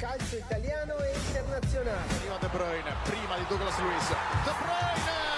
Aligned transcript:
calcio 0.00 0.36
italiano 0.36 0.96
e 0.96 1.12
internazionale. 1.14 2.08
Arriva 2.16 2.38
De 2.40 2.48
Bruyne, 2.48 2.94
prima 3.04 3.36
di 3.36 3.44
Douglas 3.48 3.78
Luiz. 3.80 4.08
De 4.08 4.52
Bruyne! 4.56 5.28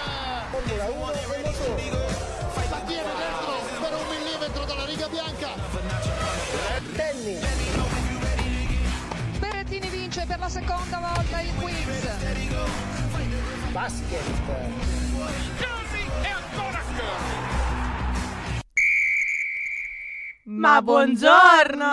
Formula 0.51 0.85
1 0.85 1.11
e 1.11 1.27
motori. 1.43 1.89
La 2.69 2.79
tiene 2.85 3.11
dentro 3.13 3.59
per 3.81 3.93
un 3.93 4.07
millimetro 4.07 4.63
dalla 4.63 4.85
riga 4.85 5.09
bianca. 5.09 5.49
Tennis, 6.95 7.45
Berrettini 9.39 9.89
vince 9.89 10.25
per 10.25 10.39
la 10.39 10.49
seconda 10.49 10.97
volta 10.97 11.41
il 11.41 11.53
quiz. 11.55 11.73
basket, 13.73 14.23
Ma 20.55 20.81
buongiorno! 20.83 21.87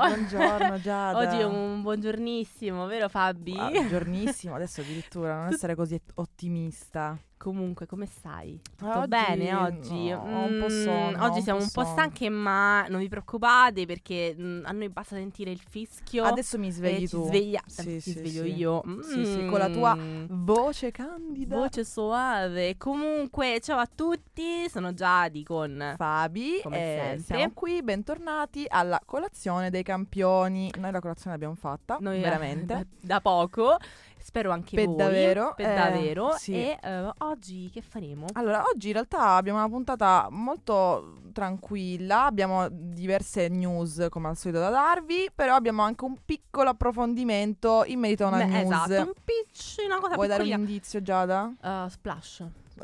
Buongiorno 0.00 0.80
Giada. 0.80 1.18
Oggi 1.22 1.38
è 1.38 1.44
un 1.44 1.82
buongiornissimo, 1.82 2.86
vero 2.86 3.08
Fabi? 3.08 3.56
Ah, 3.56 3.70
Buongiornissimo, 3.70 4.56
adesso 4.56 4.80
addirittura 4.80 5.36
non 5.36 5.52
essere 5.54 5.76
così 5.76 6.00
ottimista. 6.14 7.16
Comunque, 7.44 7.84
come 7.84 8.06
stai? 8.06 8.58
Tutto 8.74 8.90
Oggi- 9.00 9.08
bene 9.08 9.54
oggi? 9.54 10.08
no, 10.08 10.22
un 10.22 10.56
po' 10.60 10.72
Mm, 10.72 10.82
sonno, 10.82 11.24
oggi 11.24 11.38
un 11.38 11.42
siamo 11.42 11.58
po' 11.58 11.64
un 11.64 11.70
po' 11.72 11.84
stanche, 11.84 12.30
ma 12.30 12.86
non 12.88 13.00
vi 13.00 13.08
preoccupate 13.08 13.84
perché 13.84 14.34
mm, 14.34 14.64
a 14.64 14.72
noi 14.72 14.88
basta 14.88 15.14
sentire 15.16 15.50
il 15.50 15.60
fischio. 15.60 16.24
Adesso 16.24 16.56
mi 16.58 16.70
svegli 16.70 17.06
tu. 17.06 17.22
sveglia- 17.26 17.62
Sì, 17.66 17.84
ti 17.84 18.00
sì, 18.00 18.10
sveglio 18.12 18.42
sì. 18.44 18.54
io. 18.56 18.82
Sì, 19.02 19.26
sì, 19.26 19.44
con 19.46 19.58
la 19.58 19.68
tua 19.68 19.94
Mm. 19.94 20.24
voce 20.30 20.90
candida. 20.90 21.54
Voce 21.56 21.84
soave. 21.84 22.78
Comunque, 22.78 23.60
ciao 23.60 23.78
a 23.78 23.88
tutti, 23.94 24.66
sono 24.70 24.94
Giadi 24.94 25.42
con 25.44 25.92
Fabi, 25.98 26.60
Come 26.62 26.76
e 26.78 26.98
sempre. 27.18 27.36
siamo 27.36 27.52
qui, 27.52 27.82
bentornati 27.82 28.64
alla 28.66 29.02
colazione 29.04 29.68
dei 29.68 29.82
campioni. 29.82 30.70
Noi 30.78 30.92
la 30.92 31.00
colazione 31.00 31.32
l'abbiamo 31.32 31.56
fatta, 31.56 31.98
noi 32.00 32.16
eh, 32.16 32.22
veramente. 32.22 32.64
da, 32.74 32.84
da 33.16 33.20
poco. 33.20 33.76
Spero 34.16 34.52
anche 34.52 34.74
Per 34.74 34.86
voi. 34.86 34.96
davvero, 34.96 35.52
Per 35.54 35.68
eh, 35.68 35.74
davvero. 35.74 36.32
sì. 36.38 36.54
E 36.54 36.78
eh, 36.82 37.10
oggi 37.18 37.33
che 37.72 37.82
faremo? 37.82 38.26
Allora, 38.34 38.62
oggi 38.72 38.88
in 38.88 38.92
realtà 38.94 39.34
abbiamo 39.34 39.58
una 39.58 39.68
puntata 39.68 40.28
molto 40.30 41.18
tranquilla, 41.32 42.24
abbiamo 42.26 42.66
diverse 42.70 43.48
news 43.48 44.06
come 44.10 44.28
al 44.28 44.36
solito 44.36 44.60
da 44.60 44.70
darvi, 44.70 45.30
però 45.34 45.54
abbiamo 45.54 45.82
anche 45.82 46.04
un 46.04 46.16
piccolo 46.24 46.70
approfondimento 46.70 47.82
in 47.86 47.98
merito 47.98 48.24
a 48.24 48.28
una 48.28 48.38
Beh, 48.38 48.44
news. 48.44 48.64
Esatto, 48.72 48.92
un 49.08 49.12
pitch, 49.24 49.84
una 49.84 49.98
cosa 49.98 50.14
Vuoi 50.14 50.28
dare 50.28 50.42
un 50.42 50.48
piccolina. 50.48 50.56
indizio, 50.56 51.02
Giada? 51.02 51.52
Uh, 51.60 51.88
splash. 51.88 52.44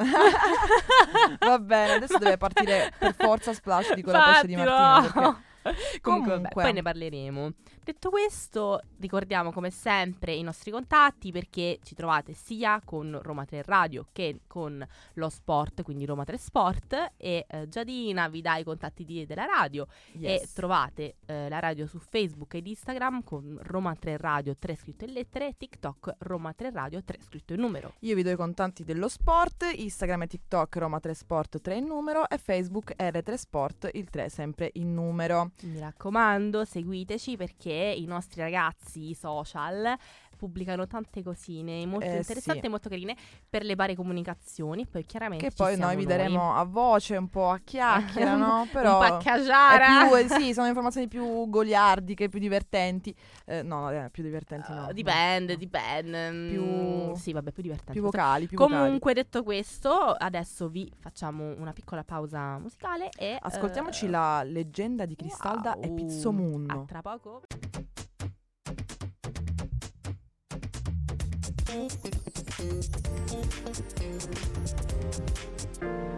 Va 1.41 1.59
bene, 1.59 1.93
adesso 1.95 2.19
deve 2.19 2.37
partire 2.37 2.93
per 2.99 3.15
forza 3.19 3.53
Splash 3.53 3.95
di 3.95 4.03
quella 4.03 4.23
pesce 4.25 4.47
di 4.47 4.57
Martino. 4.57 4.75
no. 4.85 5.03
perché- 5.13 5.49
Comunque, 6.01 6.31
Comunque. 6.33 6.63
poi 6.63 6.73
ne 6.73 6.83
parleremo. 6.83 7.51
Detto 7.91 8.11
questo, 8.11 8.81
ricordiamo 9.01 9.51
come 9.51 9.71
sempre 9.71 10.33
i 10.33 10.43
nostri 10.43 10.71
contatti 10.71 11.33
perché 11.33 11.81
ci 11.83 11.97
trovate 11.97 12.35
sia 12.35 12.81
con 12.85 13.19
Roma 13.21 13.45
3 13.45 13.63
Radio 13.65 14.07
che 14.13 14.43
con 14.47 14.87
lo 15.15 15.29
sport, 15.29 15.83
quindi 15.83 16.05
Roma 16.05 16.23
3 16.23 16.39
Sport 16.39 17.13
e 17.17 17.45
eh, 17.49 17.69
Giadina 17.69 18.29
vi 18.29 18.43
dà 18.43 18.59
i 18.59 18.63
contatti 18.63 19.05
di- 19.05 19.27
della 19.27 19.45
radio 19.45 19.89
e 20.13 20.19
Yes. 20.35 20.53
trovate 20.53 21.17
eh, 21.27 21.49
la 21.49 21.59
radio 21.59 21.89
su 21.89 21.99
Facebook 21.99 22.55
ed 22.55 22.69
Instagram 22.69 23.25
con 23.25 23.59
Roma 23.63 23.97
3 23.97 24.17
Radio 24.19 24.55
3 24.57 24.77
scritto 24.77 25.05
in 25.05 25.13
lettere 25.13 25.49
e 25.49 25.55
TikTok 25.59 26.15
Roma 26.19 26.53
3 26.53 26.71
Radio 26.71 27.03
3 27.03 27.19
scritto 27.21 27.55
in 27.55 27.61
numero. 27.61 27.95
Io 28.03 28.15
vi 28.15 28.23
do 28.23 28.31
i 28.31 28.37
contatti 28.37 28.85
dello 28.85 29.09
sport, 29.09 29.65
Instagram 29.75 30.23
e 30.23 30.27
TikTok 30.29 30.77
Roma 30.77 31.01
3 31.01 31.13
Sport 31.13 31.61
3 31.61 31.75
in 31.75 31.87
numero 31.87 32.29
e 32.29 32.39
Facebook 32.39 32.95
R3 32.97 33.35
Sport 33.35 33.91
il 33.95 34.09
3 34.09 34.29
sempre 34.29 34.71
in 34.75 34.95
numero. 34.95 35.51
Mi 35.63 35.81
raccomando, 35.81 36.65
seguiteci 36.65 37.37
perché 37.37 37.79
i 37.81 38.05
nostri 38.07 38.41
ragazzi 38.41 39.15
social 39.15 39.97
pubblicano 40.41 40.87
tante 40.87 41.23
cosine 41.23 41.85
molto 41.85 42.07
Eh, 42.07 42.17
interessanti 42.17 42.61
sì. 42.61 42.67
e 42.67 42.69
molto 42.71 42.89
carine 42.89 43.15
per 43.47 43.63
le 43.63 43.75
varie 43.75 43.95
comunicazioni. 43.95 44.87
Poi 44.87 45.05
chiaramente 45.05 45.47
Che 45.49 45.55
poi 45.55 45.77
noi 45.77 45.97
vi 45.97 46.07
daremo 46.07 46.55
a 46.57 46.65
voce, 46.65 47.17
un 47.19 47.29
po' 47.29 47.51
a 47.51 47.59
chiacchiera, 47.59 48.37
no? 48.37 48.63
un 48.65 48.71
Però 48.71 48.99
po' 48.99 49.05
a 49.05 49.19
più, 49.19 50.17
eh, 50.17 50.29
sì, 50.29 50.55
sono 50.55 50.67
informazioni 50.67 51.09
più 51.09 51.47
goliardiche, 51.51 52.31
più 52.31 52.39
divertenti. 52.39 53.15
Eh, 53.45 53.63
no, 53.63 53.91
no, 53.91 53.91
eh, 54.07 54.09
più 54.11 54.23
divertenti 54.23 54.73
no. 54.73 54.87
Uh, 54.87 54.93
dipende, 54.95 55.57
dipende. 55.57 56.31
Mm, 56.31 56.49
Più- 56.49 57.15
Sì, 57.17 57.33
vabbè, 57.35 57.53
più 57.53 57.63
divertente. 57.63 57.93
Più 57.93 58.03
vocali, 58.03 58.47
più 58.47 58.57
vocali. 58.57 58.81
Comunque, 58.81 59.13
detto 59.13 59.43
questo, 59.43 59.91
adesso 59.91 60.69
vi 60.69 60.91
facciamo 60.99 61.55
una 61.59 61.75
piccola 61.75 62.03
pausa 62.03 62.57
musicale 62.57 63.11
e 63.19 63.37
Ascoltiamoci 63.39 64.07
eh, 64.07 64.09
la 64.09 64.43
leggenda 64.43 65.05
di 65.05 65.17
Cristalda 65.17 65.79
e 65.79 65.89
wow. 65.89 65.95
Pizzomunno. 65.95 66.81
A 66.81 66.85
tra 66.87 67.03
poco. 67.03 67.43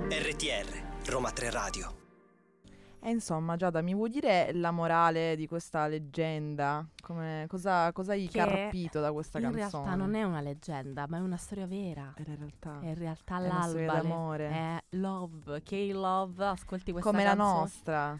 RTR 0.09 1.11
Roma 1.11 1.31
3 1.31 1.51
Radio. 1.51 2.01
E 3.01 3.11
insomma, 3.11 3.57
Giada, 3.57 3.83
mi 3.83 3.93
vuoi 3.95 4.09
dire 4.09 4.53
la 4.55 4.71
morale 4.71 5.37
di 5.37 5.47
questa 5.47 5.87
leggenda? 5.89 6.87
Come, 7.03 7.45
cosa, 7.49 7.93
cosa 7.93 8.13
hai 8.13 8.29
Che 8.29 8.39
carpito 8.39 9.01
da 9.01 9.13
questa 9.13 9.39
In 9.41 9.51
canzone? 9.53 9.85
realtà 9.85 9.95
non 9.95 10.15
è 10.15 10.23
una 10.23 10.41
leggenda, 10.41 11.07
ma 11.07 11.19
è 11.19 11.21
una 11.21 11.37
storia 11.37 11.67
vera. 11.67 12.15
Era 12.17 12.31
in 12.33 12.39
realtà 12.39 12.81
È 12.81 12.87
in 12.87 12.95
realtà 12.95 13.37
è 13.43 13.49
una 13.49 13.63
storia 13.63 13.87
l'alba. 13.87 14.03
d'amore. 14.09 14.49
È 14.49 14.83
love. 14.97 15.63
K-Love. 15.63 16.45
Ascolti 16.47 16.93
questa 16.93 17.11
come 17.11 17.25
la 17.25 17.35
canzone. 17.35 17.59
nostra. 17.59 18.19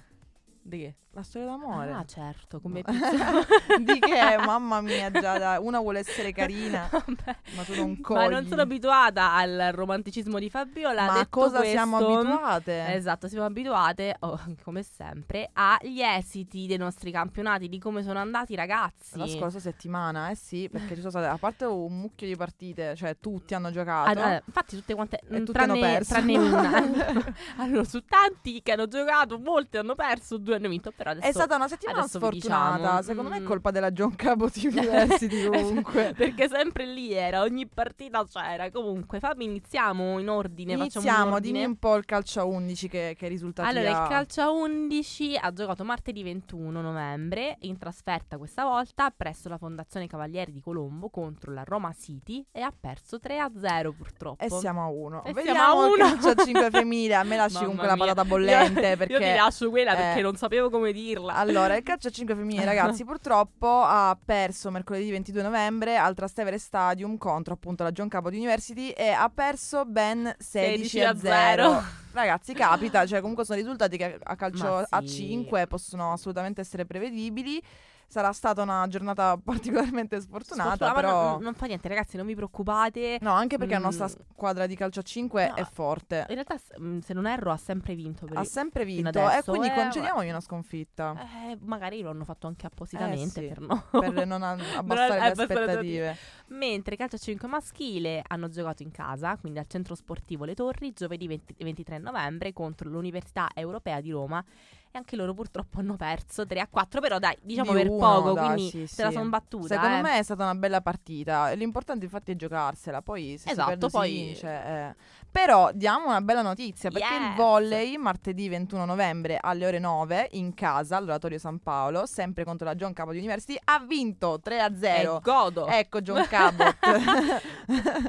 Di 0.61 0.79
che? 0.79 0.95
La 1.15 1.23
storia 1.23 1.49
d'amore. 1.49 1.93
Ah, 1.93 2.07
certo, 2.07 2.59
come 2.59 2.83
di 3.85 3.99
che? 3.99 4.37
Mamma 4.47 4.81
mia, 4.81 5.11
Giada, 5.11 5.61
una 5.61 5.79
vuole 5.79 5.99
essere 5.99 6.33
carina, 6.33 6.89
Vabbè. 6.91 7.37
ma 7.55 7.63
tu 7.65 7.75
non 7.75 8.01
cogli. 8.01 8.17
Ma 8.17 8.29
non 8.29 8.47
sono 8.47 8.63
abituata 8.63 9.35
al 9.35 9.73
romanticismo 9.73 10.39
di 10.39 10.49
Fabiola. 10.49 11.05
Ma 11.05 11.21
a 11.21 11.27
cosa 11.27 11.59
questo, 11.59 11.75
siamo 11.75 11.97
abituate? 11.99 12.95
Esatto, 12.95 13.29
siamo 13.29 13.45
abituate, 13.45 14.17
oh, 14.21 14.41
come 14.65 14.83
sempre, 14.83 15.51
agli 15.53 16.01
esiti 16.01 16.67
dei 16.67 16.79
nostri 16.79 17.11
campionati, 17.11 17.69
di 17.69 17.79
come 17.79 18.03
sono 18.03 18.19
andati 18.19 18.55
i 18.55 18.57
ragazzi. 18.57 19.19
La 19.19 19.27
scorsa 19.27 19.61
settimana, 19.61 20.31
eh 20.31 20.35
sì, 20.35 20.71
perché 20.73 20.95
ci 20.95 21.01
sono 21.01 21.11
state, 21.11 21.27
a 21.27 21.37
parte 21.37 21.67
un 21.67 21.95
mucchio 21.95 22.27
di 22.27 22.37
partite, 22.37 22.97
cioè 22.97 23.19
tutti 23.21 23.53
hanno 23.53 23.71
giocato. 23.71 24.19
Ah, 24.19 24.33
eh, 24.33 24.43
infatti 24.47 24.77
tutte 24.77 24.95
quante 24.95 25.21
E 25.29 25.39
tutti 25.41 25.53
tranne, 25.53 25.73
hanno 25.73 25.81
perso. 25.81 26.15
tranne 26.15 26.39
una 26.39 27.35
allora 27.59 27.85
su 27.85 28.03
tanti 28.07 28.63
che 28.63 28.73
hanno 28.73 28.89
giocato 28.89 29.39
molti 29.39 29.77
hanno 29.77 29.95
perso 29.95 30.39
due 30.39 30.57
hanno 30.57 30.69
vinto 30.69 30.91
però 31.03 31.11
adesso 31.11 31.27
È 31.29 31.33
stata 31.33 31.57
una 31.57 31.69
settimana 31.69 32.07
sfortunata. 32.07 32.77
diciamo. 32.77 33.03
Secondo 33.03 33.31
me 33.31 33.37
è 33.37 33.41
Mm. 33.41 33.47
colpa 33.47 33.71
della 33.73 33.91
John 33.91 34.15
Cabot 34.15 34.55
University 34.57 35.45
comunque. 35.51 36.13
perché 36.17 36.49
sempre 36.49 36.87
lì 36.87 37.13
era 37.13 37.41
ogni 37.43 37.67
partita 37.67 38.25
c'era 38.27 38.71
comunque 38.71 39.19
Fabi 39.19 39.45
iniziamo 39.45 40.19
in 40.19 40.29
ordine 40.29 40.75
Iniziamo, 40.75 41.35
ordine. 41.35 41.41
dimmi 41.41 41.65
un 41.65 41.77
po' 41.77 41.97
il 41.97 42.05
calcio 42.05 42.41
a 42.41 42.45
11 42.45 42.89
che, 42.89 43.15
che 43.19 43.29
risultati 43.29 43.69
Allora, 43.69 43.99
ha. 43.99 44.03
il 44.03 44.09
calcio 44.09 44.41
a 44.43 44.51
11 44.51 45.37
ha 45.41 45.53
giocato 45.53 45.85
martedì 45.85 46.23
21 46.23 46.81
novembre 46.81 47.57
in 47.61 47.79
trasferta 47.79 48.39
questa 48.39 48.65
volta 48.65 49.11
presso 49.15 49.49
la 49.49 49.59
Fondazione 49.59 50.07
Cavalieri 50.07 50.53
di 50.53 50.61
Colombo 50.61 51.09
contro 51.09 51.53
la 51.53 51.65
Roma 51.65 51.93
City 51.99 52.45
e 52.53 52.61
ha 52.61 52.73
perso 52.79 53.19
3-0 53.19 53.93
purtroppo. 53.97 54.45
E 54.45 54.51
siamo 54.51 54.83
a 54.83 54.87
uno. 54.87 55.25
E 55.25 55.33
Vediamo 55.33 55.59
siamo 55.59 55.81
a 55.83 55.87
il 55.87 55.93
uno. 55.93 56.05
calcio 56.05 56.29
a 56.29 56.45
5 56.45 56.71
femminile. 56.71 57.15
A 57.15 57.23
me 57.25 57.37
lasci 57.37 57.55
Mamma 57.63 57.67
comunque 57.67 57.87
la 57.89 57.95
mia. 57.97 58.05
patata 58.07 58.25
bollente. 58.29 58.81
Io- 58.89 58.97
perché 58.97 59.13
Io 59.13 59.19
ti 59.19 59.35
lascio 59.37 59.71
quella 59.71 59.95
perché 59.95 60.19
eh, 60.19 60.23
non 60.23 60.37
sapevo 60.37 60.71
come 60.71 60.92
dirla. 60.93 61.35
Allora, 61.35 61.77
il 61.77 61.83
calcio 61.83 62.09
a 62.09 62.11
5 62.11 62.35
femminile, 62.35 62.65
ragazzi, 62.67 63.05
purtroppo 63.05 63.83
ha 63.83 64.17
perso 64.23 64.71
mercoledì 64.71 65.11
22 65.11 65.43
novembre 65.43 65.97
al 65.97 66.15
Trastevere 66.15 66.59
Stadium 66.59 67.17
contro 67.17 67.55
appunto 67.55 67.83
la 67.83 67.93
John 67.93 68.09
Cabot 68.09 68.33
University 68.33 68.91
e 68.91 69.09
ha 69.09 69.31
perso 69.31 69.85
ben 69.85 70.35
16, 70.39 70.89
16 70.89 71.01
a 71.01 71.09
a 71.09 71.17
0. 71.17 71.21
zero. 71.21 71.83
Ragazzi, 72.13 72.53
capita, 72.53 73.07
cioè 73.07 73.21
comunque 73.21 73.45
sono 73.45 73.59
risultati 73.59 73.97
che 73.97 74.19
a 74.23 74.37
calcio 74.37 74.65
Ma 74.65 74.87
a 74.89 75.01
sì. 75.01 75.09
5 75.09 75.67
possono 75.67 76.13
assolutamente 76.13 76.61
essere 76.61 76.85
prevedibili. 76.85 77.63
Sarà 78.13 78.31
stata 78.33 78.61
una 78.61 78.87
giornata 78.89 79.39
particolarmente 79.43 80.21
sfortunata, 80.21 80.75
Sfortuna, 80.75 80.91
ma 80.93 80.95
però 80.95 81.31
non, 81.31 81.43
non 81.45 81.55
fa 81.55 81.65
niente, 81.65 81.89
ragazzi, 81.89 82.19
non 82.19 82.27
vi 82.27 82.35
preoccupate. 82.35 83.17
No, 83.23 83.33
anche 83.33 83.57
perché 83.57 83.73
la 83.73 83.79
Mm. 83.81 83.85
nostra 83.85 84.07
squadra 84.09 84.67
di 84.67 84.77
calcio 84.77 85.01
a 85.01 85.03
5 85.03 85.49
No, 85.49 85.55
è 85.55 85.65
forte. 85.65 86.27
In 86.29 86.35
realtà, 86.35 86.59
mm, 86.79 86.99
se 86.99 87.15
non 87.15 87.27
erro, 87.27 87.53
ha 87.53 87.57
sempre 87.57 87.95
vinto. 87.95 88.29
Ha 88.35 88.45
sempre 88.45 88.85
vinto 88.85 89.31
e 89.31 89.43
quindi 89.45 89.69
eh, 89.69 89.73
concediamogli 89.75 90.29
una 90.29 90.43
sconfitta 90.43 91.17
eh, 91.49 91.57
magari 91.63 92.03
lo 92.03 92.11
hanno 92.11 92.25
fatto 92.25 92.47
anche 92.49 92.67
appositamente 92.67 93.41
sì. 93.41 93.47
per 93.47 93.61
no. 93.61 93.85
per 93.91 94.27
non 94.27 94.43
a- 94.43 94.59
abbassare 94.77 95.19
le 95.19 95.27
abbassare 95.31 95.55
le 95.55 95.63
aspettative. 95.63 96.17
Mentre 96.49 96.97
calcio 96.97 97.17
a 97.17 97.19
5 97.19 97.49
maschile 97.49 98.23
hanno 98.27 98.51
giocato 98.51 98.83
in 98.83 98.91
casa, 98.91 99.39
quindi 99.39 99.59
al 99.59 99.67
centro 99.69 99.95
sportivo 99.95 100.45
Le 100.45 100.55
Torri, 100.55 100.93
giovedì 100.93 101.27
20 101.27 101.55
23 101.65 101.97
novembre 101.97 102.53
contro 102.53 102.91
l'Università 102.91 103.49
Europea 103.55 104.03
di 104.03 104.11
Roma 104.11 104.45
e 104.95 104.99
anche 104.99 105.17
loro 105.17 105.33
purtroppo 105.33 105.81
hanno 105.81 105.97
perso 105.97 106.47
3 106.47 106.61
a 106.61 106.69
4, 106.69 107.01
però 107.01 107.19
dai, 107.19 107.35
diciamo 107.41 107.73
Di 107.73 107.79
per 107.79 107.89
uno, 107.89 107.99
poco, 107.99 108.33
dai, 108.33 108.45
quindi 108.45 108.69
sì, 108.71 108.87
se 108.87 109.03
la 109.03 109.09
sì. 109.09 109.15
sono 109.17 109.29
battuta. 109.31 109.67
Secondo 109.69 109.97
eh. 109.97 110.03
me 110.03 110.19
è 110.19 110.23
stata 110.23 110.43
una 110.43 110.55
bella 110.55 110.83
partita. 110.83 111.51
L'importante 111.53 112.05
infatti 112.05 112.33
è 112.33 112.37
giocarsela. 112.37 113.01
Poi 113.01 113.39
se 113.39 113.51
Esatto, 113.51 113.71
si 113.71 113.79
perde, 113.79 113.91
poi- 113.91 114.09
si 114.11 114.25
vince. 114.25 114.49
eh. 114.49 114.95
Però 115.33 115.71
diamo 115.73 116.09
una 116.09 116.21
bella 116.21 116.43
notizia 116.43 116.91
perché 116.91 117.15
il 117.15 117.23
Yes! 117.23 117.37
volley 117.37 117.97
martedì 117.97 118.49
21 118.51 118.85
novembre 118.85 119.39
alle 119.41 119.67
ore 119.67 119.79
9 119.79 120.29
in 120.33 120.53
casa 120.53 120.99
all'Oratorio 120.99 121.39
San 121.39 121.59
Paolo, 121.59 122.05
sempre 122.05 122.45
contro 122.45 122.67
la 122.67 122.75
John 122.75 122.93
Cabot 122.93 123.15
University, 123.15 123.57
ha 123.65 123.79
vinto 123.81 124.39
3 124.43 124.61
a 124.61 124.77
0. 124.77 125.17
Eh, 125.17 125.21
godo. 125.23 125.67
Ecco 125.69 126.03
John 126.03 126.25
Cabot. 126.29 126.77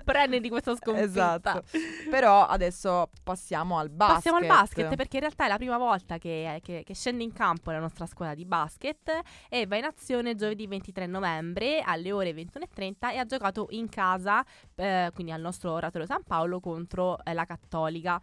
Prenditi 0.04 0.50
questa 0.50 0.76
sconfitta. 0.76 1.06
esatto. 1.06 1.64
Però 2.10 2.46
adesso 2.46 3.10
passiamo 3.24 3.78
al 3.78 3.90
basket. 3.90 4.16
Passiamo 4.16 4.38
al 4.40 4.46
basket 4.46 4.96
perché 4.96 5.16
in 5.18 5.22
realtà 5.22 5.46
è 5.46 5.48
la 5.48 5.58
prima 5.58 5.78
volta 5.78 6.18
che, 6.18 6.60
che- 6.62 6.84
che 6.86 6.94
scende 6.94 7.24
in 7.24 7.32
campo 7.32 7.72
la 7.72 7.80
nostra 7.80 8.06
scuola 8.06 8.36
di 8.36 8.46
basket 8.46 9.12
e 9.50 9.66
va 9.66 9.78
in 9.78 9.86
azione 9.86 10.36
giovedì 10.36 10.68
23 10.68 11.06
novembre 11.06 11.80
alle 11.82 12.12
ore 12.12 12.32
21.30 12.32 13.12
e 13.14 13.18
ha 13.18 13.26
giocato 13.26 13.68
in 13.70 13.88
casa, 13.88 14.44
eh, 14.76 15.10
quindi 15.14 15.32
al 15.32 15.40
nostro 15.42 15.72
oratorio 15.72 16.06
San 16.06 16.24
Paolo 16.24 16.60
contro 16.60 17.13
la 17.34 17.46
Cattolica. 17.46 18.22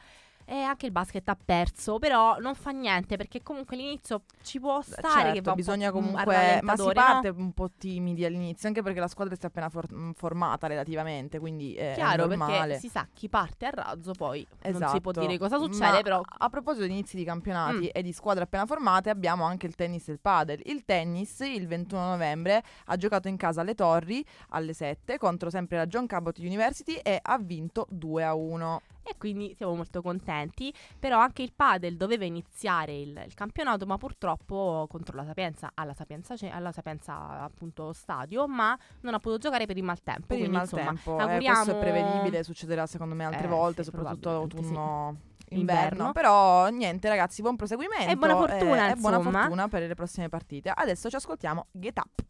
E 0.53 0.63
anche 0.63 0.87
il 0.87 0.91
basket 0.91 1.29
ha 1.29 1.37
perso, 1.43 2.01
però 2.01 2.39
non 2.41 2.57
fa 2.57 2.73
niente 2.73 3.17
perché 3.17 3.41
comunque 3.41 3.77
all'inizio 3.77 4.23
ci 4.43 4.59
può 4.59 4.83
stare 4.83 5.09
Certo, 5.09 5.33
che 5.33 5.41
va 5.43 5.55
bisogna 5.55 5.91
mm, 5.91 5.93
comunque, 5.93 6.25
ma 6.25 6.33
si 6.33 6.35
rallentatore, 6.35 6.95
no? 7.01 7.07
parte 7.07 7.29
un 7.29 7.53
po' 7.53 7.71
timidi 7.79 8.25
all'inizio, 8.25 8.67
anche 8.67 8.83
perché 8.83 8.99
la 8.99 9.07
squadra 9.07 9.37
si 9.37 9.43
è 9.43 9.47
appena 9.47 9.69
for- 9.69 9.93
mh, 9.93 10.15
formata 10.15 10.67
relativamente, 10.67 11.39
quindi 11.39 11.75
è, 11.75 11.93
è 11.93 11.95
Chiaro, 11.95 12.27
normale. 12.27 12.67
perché 12.67 12.79
si 12.81 12.89
sa 12.89 13.07
chi 13.15 13.29
parte 13.29 13.67
a 13.67 13.71
razzo, 13.71 14.11
poi 14.13 14.45
non 14.65 14.75
Esatto. 14.75 14.93
si 14.93 15.01
può 15.01 15.13
dire 15.13 15.39
cosa 15.39 15.57
succede, 15.59 15.91
Ma 15.93 16.01
però 16.03 16.21
A 16.39 16.49
proposito 16.49 16.85
di 16.85 16.91
inizi 16.91 17.17
di 17.17 17.23
campionati 17.25 17.85
Mm. 17.85 17.91
e 17.93 18.03
di 18.03 18.13
squadre 18.13 18.43
appena 18.43 18.67
formate, 18.67 19.09
abbiamo 19.09 19.45
anche 19.45 19.67
il 19.67 19.77
tennis 19.77 20.09
e 20.09 20.13
il 20.13 20.19
padel. 20.21 20.61
Il 20.65 20.85
tennis, 20.85 21.39
il 21.41 21.69
21 21.69 22.09
novembre, 22.09 22.63
ha 22.87 22.97
giocato 22.97 23.29
in 23.29 23.37
casa 23.37 23.61
alle 23.61 23.75
Torri 23.77 24.25
alle 24.49 24.73
7 24.73 25.17
contro 25.17 25.49
sempre 25.49 25.77
la 25.77 25.87
John 25.87 26.07
Cabot 26.07 26.37
University 26.39 26.95
e 26.95 27.21
ha 27.23 27.39
vinto 27.39 27.87
2 27.91 28.25
a 28.25 28.35
1. 28.35 28.83
E 29.11 29.15
quindi 29.19 29.55
siamo 29.57 29.75
molto 29.75 30.03
contenti. 30.03 30.73
Però 30.99 31.19
anche 31.19 31.43
il 31.43 31.53
padel 31.55 31.97
doveva 31.97 32.25
iniziare 32.25 32.97
il, 32.99 33.23
il 33.27 33.35
campionato, 33.35 33.87
ma 33.87 33.97
purtroppo 33.99 34.87
contro 34.89 35.17
la 35.17 35.25
Sapienza, 35.25 35.71
alla 35.75 35.95
Sapienza, 35.95 36.35
alla 36.51 36.73
Sapienza 36.73 37.41
appunto 37.43 37.93
stadio, 37.93 38.47
ma 38.49 38.79
non 39.01 39.15
ha 39.15 39.19
potuto 39.19 39.39
giocare 39.49 39.67
per 39.67 39.77
il 39.77 39.85
maltempo. 39.85 40.27
Per 40.27 40.37
il 40.39 40.45
quindi, 40.45 40.61
insomma, 40.63 40.85
maltempo, 40.85 41.19
eh, 41.19 41.23
auguriamo- 41.23 41.63
questo 41.65 41.77
è 41.77 41.81
prevedibile, 41.81 42.43
succederà 42.43 42.87
secondo 42.87 43.15
me 43.15 43.25
altre 43.25 43.45
Eh, 43.45 43.49
volte, 43.49 43.83
sì, 43.83 43.91
soprattutto 43.91 44.21
probabilmente 44.31 44.63
sì. 44.67 44.75
autunno. 44.75 45.17
Inverno. 45.53 45.81
Inverno, 45.83 46.13
però 46.13 46.69
niente 46.69 47.09
ragazzi, 47.09 47.43
buon 47.43 47.57
proseguimento 47.57 48.09
E 48.09 48.15
buona 48.15 48.37
fortuna, 48.37 48.91
e 48.93 48.95
buona 48.95 49.17
insomma. 49.17 49.41
fortuna 49.41 49.67
per 49.69 49.83
le 49.89 49.95
prossime 49.95 50.29
partite. 50.29 50.71
Adesso 50.73 51.11
ci 51.11 51.17
ascoltiamo 51.17 51.67
Get 51.73 51.99
Up. 51.99 52.25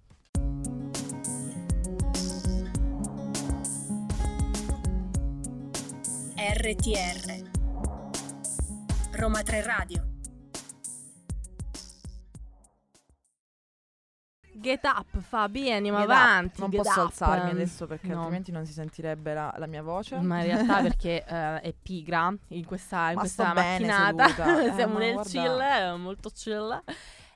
RTR 6.42 7.48
Roma 9.12 9.42
3 9.42 9.62
Radio 9.62 10.06
Get 14.54 14.84
up, 14.84 15.18
Fabi, 15.20 15.70
andiamo 15.70 15.98
Get 15.98 16.06
up. 16.08 16.12
avanti. 16.14 16.60
Non 16.60 16.70
get 16.70 16.82
posso 16.82 17.00
up. 17.02 17.06
alzarmi 17.08 17.50
adesso 17.50 17.86
perché 17.86 18.08
No. 18.08 18.16
altrimenti 18.20 18.52
non 18.52 18.64
si 18.64 18.72
sentirebbe 18.72 19.34
la, 19.34 19.54
la 19.58 19.66
mia 19.66 19.82
voce. 19.82 20.18
Ma 20.18 20.38
in 20.40 20.44
realtà 20.46 20.80
perché 20.82 21.24
eh, 21.26 21.60
è 21.60 21.74
pigra 21.74 22.34
in 22.48 22.64
questa, 22.64 23.08
in 23.10 23.14
Ma 23.16 23.20
questa 23.20 23.52
mattinata. 23.52 24.24
Eh, 24.64 24.72
Siamo 24.74 24.94
ma 24.94 24.98
nel 24.98 25.12
guarda. 25.12 25.30
chill, 25.30 25.60
eh, 25.60 25.96
molto 25.96 26.30
chill. 26.30 26.82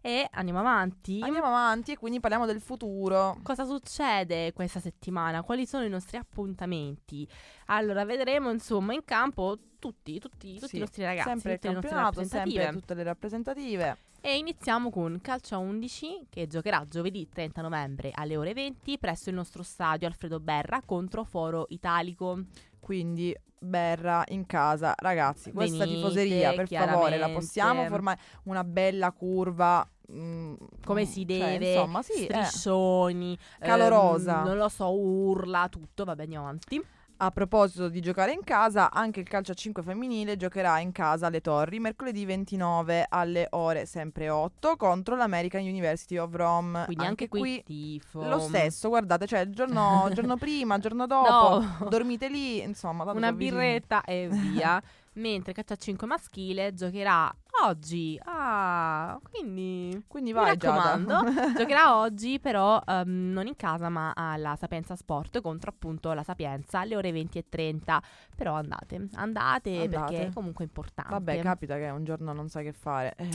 E 0.06 0.28
andiamo 0.32 0.58
avanti. 0.60 1.20
Andiamo 1.22 1.46
avanti 1.46 1.92
e 1.92 1.96
quindi 1.96 2.20
parliamo 2.20 2.44
del 2.44 2.60
futuro. 2.60 3.38
Cosa 3.42 3.64
succede 3.64 4.52
questa 4.52 4.78
settimana? 4.78 5.42
Quali 5.42 5.64
sono 5.64 5.82
i 5.82 5.88
nostri 5.88 6.18
appuntamenti? 6.18 7.26
Allora, 7.68 8.04
vedremo 8.04 8.50
insomma 8.50 8.92
in 8.92 9.02
campo 9.06 9.56
tutti, 9.78 10.18
tutti, 10.20 10.56
tutti 10.56 10.68
Sì, 10.68 10.76
i 10.76 10.80
nostri 10.80 11.04
ragazzi, 11.04 11.28
sempre 11.30 11.52
il 11.52 11.56
tutte 11.58 11.68
le 11.68 11.74
nostre 11.76 11.90
campionato, 11.90 12.20
rappresentative. 12.20 12.62
sempre 12.62 12.80
tutte 12.80 12.94
le 12.94 13.02
rappresentative. 13.02 13.96
E 14.20 14.36
iniziamo 14.36 14.90
con 14.90 15.20
Calcio 15.22 15.54
a 15.54 15.58
11 15.58 16.26
che 16.28 16.48
giocherà 16.48 16.84
giovedì 16.86 17.26
30 17.26 17.62
novembre 17.62 18.10
alle 18.14 18.36
ore 18.36 18.52
20 18.52 18.98
presso 18.98 19.30
il 19.30 19.36
nostro 19.36 19.62
stadio 19.62 20.06
Alfredo 20.06 20.38
Berra 20.38 20.82
contro 20.84 21.24
Foro 21.24 21.64
Italico. 21.70 22.44
Quindi 22.78 23.34
Berra 23.58 24.22
in 24.28 24.44
casa, 24.44 24.92
ragazzi, 24.98 25.50
questa 25.50 25.84
Venite, 25.84 25.96
tifoseria, 25.96 26.52
per 26.52 26.68
favore, 26.68 27.16
la 27.16 27.30
possiamo 27.30 27.86
formare 27.86 28.20
una 28.42 28.62
bella 28.62 29.10
curva 29.12 29.88
mm, 30.12 30.54
Come 30.84 31.02
mm, 31.02 31.06
si 31.06 31.26
cioè, 31.26 31.38
deve, 31.38 31.72
insomma, 31.72 32.02
sì, 32.02 32.26
eh. 32.26 32.44
striscioni, 32.44 33.38
Calorosa. 33.58 34.40
ehm, 34.40 34.46
non 34.46 34.56
lo 34.56 34.68
so, 34.68 34.90
urla, 34.90 35.68
tutto, 35.68 36.04
vabbè 36.04 36.22
andiamo 36.22 36.44
avanti. 36.46 36.82
A 37.18 37.30
proposito 37.30 37.88
di 37.88 38.00
giocare 38.00 38.32
in 38.32 38.42
casa, 38.42 38.90
anche 38.90 39.20
il 39.20 39.28
calcio 39.28 39.52
a 39.52 39.54
5 39.54 39.84
femminile 39.84 40.36
giocherà 40.36 40.80
in 40.80 40.90
casa 40.90 41.28
alle 41.28 41.40
Torri 41.40 41.78
mercoledì 41.78 42.24
29 42.24 43.06
alle 43.08 43.46
ore 43.50 43.86
sempre 43.86 44.28
8 44.28 44.74
contro 44.76 45.14
l'American 45.14 45.62
University 45.62 46.16
of 46.18 46.34
Rome. 46.34 46.84
Quindi 46.86 47.06
anche, 47.06 47.28
qui, 47.28 47.62
tifo. 47.64 48.24
lo 48.28 48.40
stesso, 48.40 48.88
guardate, 48.88 49.28
cioè 49.28 49.40
il 49.40 49.54
giorno, 49.54 50.08
giorno 50.12 50.36
prima, 50.36 50.74
il 50.74 50.82
giorno 50.82 51.06
dopo, 51.06 51.60
No. 51.60 51.88
dormite 51.88 52.28
lì, 52.28 52.60
insomma, 52.60 53.04
una 53.12 53.32
birretta 53.32 54.02
e 54.02 54.28
via. 54.28 54.82
Mentre 55.14 55.52
calcio 55.52 55.74
a 55.74 55.76
5 55.76 56.06
maschile 56.08 56.74
giocherà 56.74 57.32
oggi. 57.62 58.18
Ah, 58.24 59.18
quindi 59.30 60.02
Quindi 60.08 60.32
mi 60.32 60.38
vai 60.40 60.56
Giada. 60.56 60.76
raccomando, 60.94 61.52
giocherà 61.56 61.96
oggi 61.98 62.40
però 62.40 62.80
ehm, 62.86 63.30
non 63.32 63.46
in 63.46 63.56
casa 63.56 63.88
ma 63.88 64.12
alla 64.14 64.56
Sapienza 64.56 64.96
Sport 64.96 65.40
contro 65.40 65.70
appunto 65.70 66.12
la 66.12 66.22
Sapienza 66.22 66.80
alle 66.80 66.96
ore 66.96 67.12
20 67.12 67.38
e 67.38 67.44
30. 67.48 68.02
Però 68.36 68.54
andate, 68.54 69.08
andate, 69.14 69.82
Andate. 69.82 69.88
perché 69.88 70.30
comunque 70.34 70.64
è 70.64 70.66
importante. 70.68 71.10
Vabbè, 71.12 71.40
capita 71.40 71.76
che 71.76 71.88
un 71.90 72.04
giorno 72.04 72.32
non 72.32 72.48
sai 72.48 72.64
che 72.64 72.72
fare. 72.72 73.14
Eh, 73.16 73.28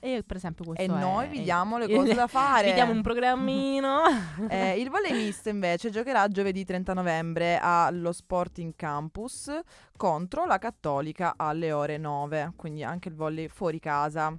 Eh, 0.00 0.16
e 0.16 0.22
per 0.22 0.36
esempio 0.36 0.64
questo 0.64 0.82
e 0.82 0.86
è- 0.86 0.98
noi 0.98 1.28
vi 1.28 1.42
diamo 1.42 1.78
le 1.78 1.88
cose 1.92 2.14
da 2.14 2.26
fare. 2.26 2.66
Vi 2.68 2.72
diamo 2.74 2.92
un 2.92 3.02
programmino. 3.02 4.00
Eh, 4.48 4.80
il 4.80 4.90
volley 4.90 5.12
misto 5.12 5.48
invece 5.48 5.90
giocherà 5.90 6.28
giovedì 6.28 6.64
30 6.64 6.94
novembre 6.94 7.58
allo 7.60 8.12
Sporting 8.12 8.74
Campus 8.76 9.50
contro 9.96 10.44
la 10.44 10.58
Cattolica 10.58 11.34
alle 11.36 11.72
ore 11.72 11.96
9, 11.98 12.52
quindi 12.54 12.84
anche 12.84 13.08
il 13.08 13.14
volley 13.14 13.48
fuori 13.56 13.80
casa. 13.80 14.36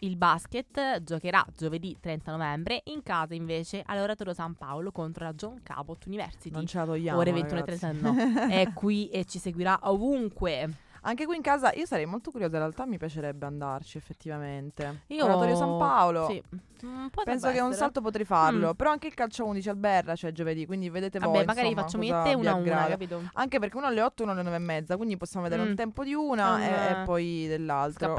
Il 0.00 0.16
basket 0.16 1.02
giocherà 1.02 1.44
giovedì 1.56 1.96
30 2.00 2.30
novembre 2.30 2.82
in 2.86 3.02
casa 3.02 3.34
invece 3.34 3.82
all'Oratorio 3.84 4.32
San 4.32 4.54
Paolo 4.54 4.92
contro 4.92 5.24
la 5.24 5.34
John 5.34 5.60
Cabot 5.62 6.02
University. 6.06 6.50
Non 6.50 6.66
ce 6.66 6.78
la 6.78 6.84
togliamo. 6.86 7.18
Ore 7.18 7.32
ragazzi. 7.32 7.84
21.30 7.86 8.00
no. 8.00 8.48
È 8.48 8.72
qui 8.72 9.08
e 9.10 9.24
ci 9.26 9.38
seguirà 9.38 9.78
ovunque. 9.82 10.70
Anche 11.08 11.24
qui 11.24 11.36
in 11.36 11.42
casa 11.42 11.72
io 11.72 11.86
sarei 11.86 12.04
molto 12.04 12.30
curiosa, 12.32 12.54
in 12.56 12.62
realtà 12.62 12.84
mi 12.84 12.98
piacerebbe 12.98 13.46
andarci 13.46 13.96
effettivamente. 13.96 15.02
Io 15.08 15.24
Oratorio 15.24 15.54
San 15.54 15.78
Paolo. 15.78 16.26
Sì. 16.28 16.42
Mm, 16.84 17.06
Penso 17.24 17.46
che 17.50 17.60
un 17.60 17.68
essere. 17.68 17.74
salto 17.74 18.00
potrei 18.02 18.24
farlo, 18.26 18.70
Mm. 18.70 18.72
però 18.76 18.90
anche 18.90 19.06
il 19.06 19.14
calcio 19.14 19.44
a 19.44 19.46
11 19.46 19.68
al 19.70 19.76
Berra 19.76 20.14
c'è 20.14 20.30
giovedì, 20.32 20.66
quindi 20.66 20.90
vedete 20.90 21.18
voi 21.20 21.32
Vabbè, 21.32 21.44
magari 21.46 21.68
insomma, 21.68 21.82
facciamo 21.86 22.04
io 22.04 22.20
e 22.20 22.22
te 22.24 22.34
una 22.34 22.50
a 22.50 22.54
una, 22.56 22.86
capito? 22.88 23.22
Anche 23.34 23.58
perché 23.60 23.76
uno 23.76 23.86
alle 23.86 24.02
8 24.02 24.20
e 24.20 24.24
uno 24.24 24.32
alle 24.34 24.42
9 24.42 24.56
e 24.56 24.58
mezza, 24.58 24.96
quindi 24.96 25.16
possiamo 25.16 25.44
vedere 25.46 25.64
Mm. 25.64 25.68
un 25.70 25.74
tempo 25.76 26.02
di 26.04 26.12
una 26.12 26.54
Un, 26.54 26.60
e, 26.60 26.66
eh, 26.66 26.90
e 26.90 27.04
poi 27.04 27.46
dell'altro. 27.46 28.12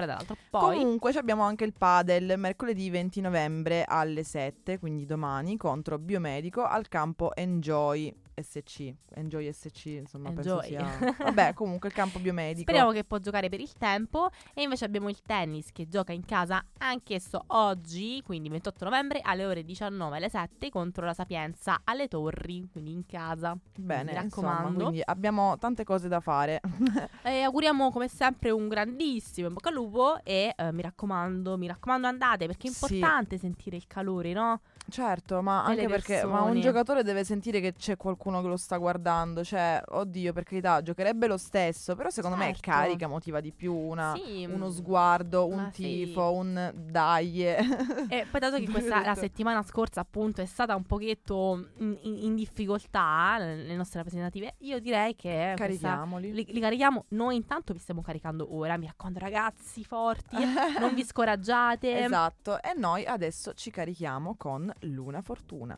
Poi 0.50 0.77
Comunque 0.77 1.12
abbiamo 1.12 1.44
anche 1.44 1.65
il 1.65 1.74
padel 1.74 2.34
mercoledì 2.38 2.89
20 2.89 3.20
novembre 3.22 3.84
alle 3.86 4.24
7, 4.24 4.79
quindi 4.79 5.06
domani, 5.06 5.56
contro 5.58 6.00
Biomedico 6.00 6.63
al 6.63 6.88
campo 6.88 7.36
Enjoy 7.36 8.12
SC. 8.41 8.94
Enjoy 9.15 9.51
SC, 9.51 9.86
insomma, 9.86 10.29
Enjoy. 10.29 10.67
sia... 10.67 10.86
Vabbè, 11.20 11.53
comunque 11.53 11.89
il 11.89 11.96
campo 11.96 12.20
Biomedico. 12.20 12.62
Speriamo 12.62 12.91
che 12.91 13.03
può 13.03 13.17
giocare 13.17 13.50
per 13.50 13.60
il 13.60 13.74
tempo. 13.74 14.29
E 14.53 14.62
invece 14.62 14.86
abbiamo 14.86 15.10
il 15.10 15.22
tennis 15.22 15.72
che 15.72 15.88
gioca 15.88 16.12
in 16.13 16.25
casa 16.25 16.63
anch'esso 16.77 17.44
oggi, 17.48 18.22
quindi 18.24 18.50
28 18.50 18.84
novembre 18.86 19.20
alle 19.24 19.46
ore 19.46 19.63
19 19.63 20.17
alle 20.17 20.29
7 20.29 20.70
contro 20.70 21.06
la 21.06 21.13
Sapienza 21.13 21.82
alle 21.84 22.08
Torri, 22.08 22.67
quindi 22.72 22.91
in 22.91 23.06
casa. 23.06 23.58
Bene, 23.75 24.13
mi 24.13 24.24
insomma, 24.24 24.50
raccomando. 24.51 24.79
quindi 24.84 25.01
abbiamo 25.03 25.58
tante 25.58 25.84
cose 25.84 26.08
da 26.08 26.20
fare. 26.20 26.62
E 27.27 27.41
auguriamo 27.41 27.91
come 27.91 28.08
sempre 28.08 28.51
un 28.51 28.67
grandissimo 28.70 29.48
in 29.48 29.53
bocca 29.53 29.67
al 29.70 29.75
lupo 29.75 30.24
e 30.24 30.53
eh, 30.56 30.72
mi 30.72 30.82
raccomando, 30.82 31.58
mi 31.58 31.67
raccomando 31.67 32.08
andate 32.08 32.46
perché 32.48 32.67
è 32.70 32.72
Sì. 32.72 32.96
importante 32.96 33.38
sentire 33.38 33.75
il 33.75 33.86
calore, 33.88 34.32
no? 34.34 34.62
Certo, 34.89 35.41
ma 35.41 35.63
anche 35.65 35.88
perché 35.88 36.24
ma 36.24 36.38
un 36.39 36.44
persone. 36.46 36.60
giocatore 36.62 37.03
deve 37.03 37.24
sentire 37.24 37.60
che 37.60 37.74
c'è 37.74 37.98
qualcuno 37.98 38.41
che 38.41 38.48
lo 38.48 38.58
sta 38.58 38.77
guardando, 38.77 39.44
cioè, 39.44 39.82
oddio, 39.86 40.34
per 40.34 40.44
carità, 40.44 40.82
giocherebbe 40.82 41.27
lo 41.27 41.38
stesso, 41.38 41.96
però 41.96 42.10
secondo 42.10 42.36
me 42.38 42.46
Certo. 42.53 42.62
carica 42.72 43.08
motiva 43.08 43.39
di 43.41 43.51
più 43.51 43.74
una- 43.74 44.13
Sì, 44.15 44.46
uno 44.50 44.67
mm, 44.67 44.72
sguardo, 44.72 45.48
un 45.48 45.56
ma 45.56 45.72
sì. 45.72 45.82
tifo, 45.84 46.32
un 46.34 46.72
dai. 46.75 47.46
E 48.10 48.25
poi 48.29 48.39
dato 48.39 48.58
che 48.58 48.70
questa, 48.70 49.01
la 49.03 49.15
settimana 49.15 49.62
scorsa 49.63 50.00
appunto 50.01 50.41
è 50.41 50.46
stata 50.46 50.75
un 50.75 50.84
pochetto 50.84 51.67
in, 51.77 51.98
in- 52.03 52.17
in 52.24 52.36
difficoltà 52.36 53.38
le 53.38 53.75
nostre 53.75 54.00
rappresentative, 54.00 54.56
io 54.60 54.79
direi 54.79 55.15
che 55.15 55.53
questa- 55.56 55.88
Carichiamoli. 55.88 56.32
li, 56.34 56.46
li 56.50 56.60
carichiamo. 56.60 57.06
Noi 57.10 57.36
intanto 57.36 57.74
vi 57.74 57.79
stiamo 57.79 58.01
caricando 58.01 58.56
ora, 58.56 58.77
mi 58.77 58.86
raccomando 58.86 59.20
ragazzi 59.20 59.84
forti, 59.84 60.36
non 60.79 60.94
vi 60.94 61.03
scoraggiate. 61.06 62.03
Esatto, 62.03 62.62
e 62.62 62.74
noi 62.77 63.06
adesso 63.06 63.53
ci 63.53 63.72
carichiamo 63.72 64.36
con 64.38 64.72
Luna 64.81 65.22
Fortuna. 65.22 65.77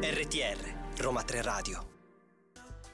RTR, 0.00 0.98
Roma 0.98 1.22
3 1.22 1.42
Radio. 1.42 1.88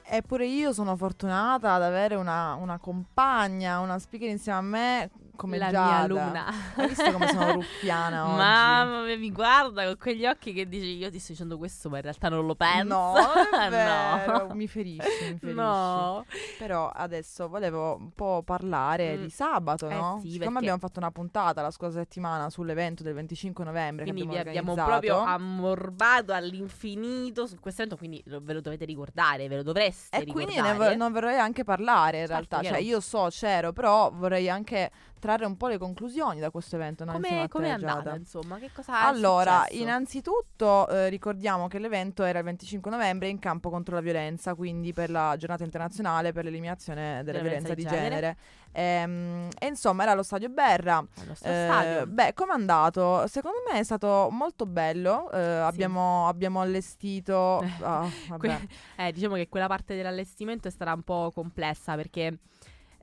Eppure 0.09 0.47
io 0.47 0.71
sono 0.71 0.95
fortunata 0.95 1.73
ad 1.73 1.83
avere 1.83 2.15
una, 2.15 2.55
una 2.55 2.79
compagna, 2.79 3.79
una 3.79 3.99
speaker 3.99 4.29
insieme 4.29 4.57
a 4.57 4.61
me 4.61 5.11
come 5.37 5.57
la 5.57 5.69
Giada. 5.69 6.13
mia 6.13 6.25
luna. 6.25 6.53
Hai 6.75 6.87
visto 6.89 7.09
come 7.13 7.27
sono 7.29 7.51
ruffiana 7.53 8.25
oggi? 8.27 8.35
Mamma 8.37 9.01
mia, 9.03 9.17
mi 9.17 9.31
guarda 9.31 9.85
con 9.85 9.95
quegli 9.97 10.25
occhi 10.25 10.51
che 10.51 10.67
dici 10.67 10.97
io 10.97 11.09
ti 11.09 11.19
sto 11.19 11.31
dicendo 11.31 11.57
questo, 11.57 11.89
ma 11.89 11.95
in 11.97 12.03
realtà 12.03 12.27
non 12.27 12.45
lo 12.45 12.55
penso. 12.55 12.83
No, 12.83 13.13
No. 14.47 14.53
mi 14.53 14.67
ferisci, 14.67 15.07
mi 15.31 15.37
ferisci. 15.39 15.53
No. 15.53 16.25
Però 16.57 16.89
adesso 16.89 17.47
volevo 17.47 17.95
un 17.95 18.11
po' 18.11 18.41
parlare 18.43 19.15
Mm. 19.17 19.21
di 19.21 19.29
sabato, 19.29 19.87
Eh 19.89 19.93
no? 19.93 20.17
sì, 20.21 20.31
Siccome 20.31 20.45
perché- 20.45 20.57
abbiamo 20.57 20.79
fatto 20.79 20.99
una 20.99 21.11
puntata 21.11 21.61
la 21.61 21.71
scorsa 21.71 21.99
settimana 21.99 22.49
sull'evento 22.49 23.03
del 23.03 23.13
25 23.13 23.63
novembre 23.63 24.03
Quindi 24.03 24.21
che 24.21 24.27
vi 24.27 24.37
abbiamo 24.49 24.71
abbiamo 24.71 24.89
proprio 24.89 25.19
ammorbato 25.19 26.33
all'infinito 26.33 27.45
su 27.47 27.59
questo 27.59 27.81
evento, 27.83 27.97
quindi 27.97 28.23
ve 28.25 28.53
lo 28.53 28.61
dovete 28.61 28.85
ricordare, 28.85 29.47
ve 29.47 29.57
lo 29.57 29.63
dovreste 29.63 30.15
E 30.17 30.19
ricordare. 30.23 30.45
quindi 30.51 30.69
ne, 30.69 30.75
vo- 30.89 30.95
non 30.95 31.11
vorrei 31.11 31.37
anche 31.37 31.63
parlare 31.63 32.21
in 32.21 32.27
Certo, 32.27 32.33
realtà, 32.33 32.55
cioè 32.57 32.77
chiaro. 32.79 32.83
io 32.83 32.99
so, 32.99 33.27
c'ero, 33.29 33.71
però 33.73 34.11
vorrei 34.11 34.49
anche 34.49 34.91
trarre 35.19 35.45
un 35.45 35.57
po' 35.57 35.67
le 35.67 35.77
conclusioni 35.77 36.39
da 36.39 36.49
questo 36.49 36.75
evento. 36.75 37.05
Come 37.05 37.47
è 37.49 37.69
andata, 37.69 38.15
insomma? 38.15 38.57
Che 38.57 38.71
cosa 38.73 39.05
Allora, 39.05 39.65
innanzitutto 39.69 40.87
eh, 40.87 41.09
ricordiamo 41.09 41.67
che 41.67 41.79
l'evento 41.79 42.23
era 42.23 42.39
il 42.39 42.45
25 42.45 42.91
novembre 42.91 43.27
in 43.27 43.39
campo 43.39 43.69
contro 43.69 43.95
la 43.95 44.01
violenza, 44.01 44.55
quindi 44.55 44.93
per 44.93 45.09
la 45.09 45.35
giornata 45.37 45.63
internazionale 45.63 46.31
per 46.31 46.43
l'eliminazione 46.43 47.23
della, 47.23 47.39
violenza, 47.39 47.73
di 47.73 47.85
genere. 47.85 48.37
Ehm, 48.73 49.49
e 49.57 49.67
insomma 49.67 50.03
era 50.03 50.11
allo 50.11 50.23
stadio 50.23 50.49
Berra. 50.49 50.97
Al 50.97 51.27
nostro 51.27 51.49
Eh, 51.49 51.67
stadio. 51.67 52.07
beh, 52.07 52.33
com'è 52.33 52.53
andato? 52.53 53.25
Secondo 53.27 53.57
me 53.71 53.79
è 53.79 53.83
stato 53.83 54.29
molto 54.31 54.65
bello. 54.65 55.31
eh, 55.31 55.39
abbiamo, 55.39 56.27
abbiamo 56.27 56.61
allestito. 56.61 57.61
eh, 58.97 59.11
diciamo 59.11 59.35
che 59.35 59.47
quella 59.49 59.67
parte 59.67 59.95
dell'allestimento 59.95 60.67
è 60.67 60.71
stata 60.71 60.93
un 60.93 61.01
po' 61.01 61.31
complessa 61.33 61.95
perché 61.95 62.37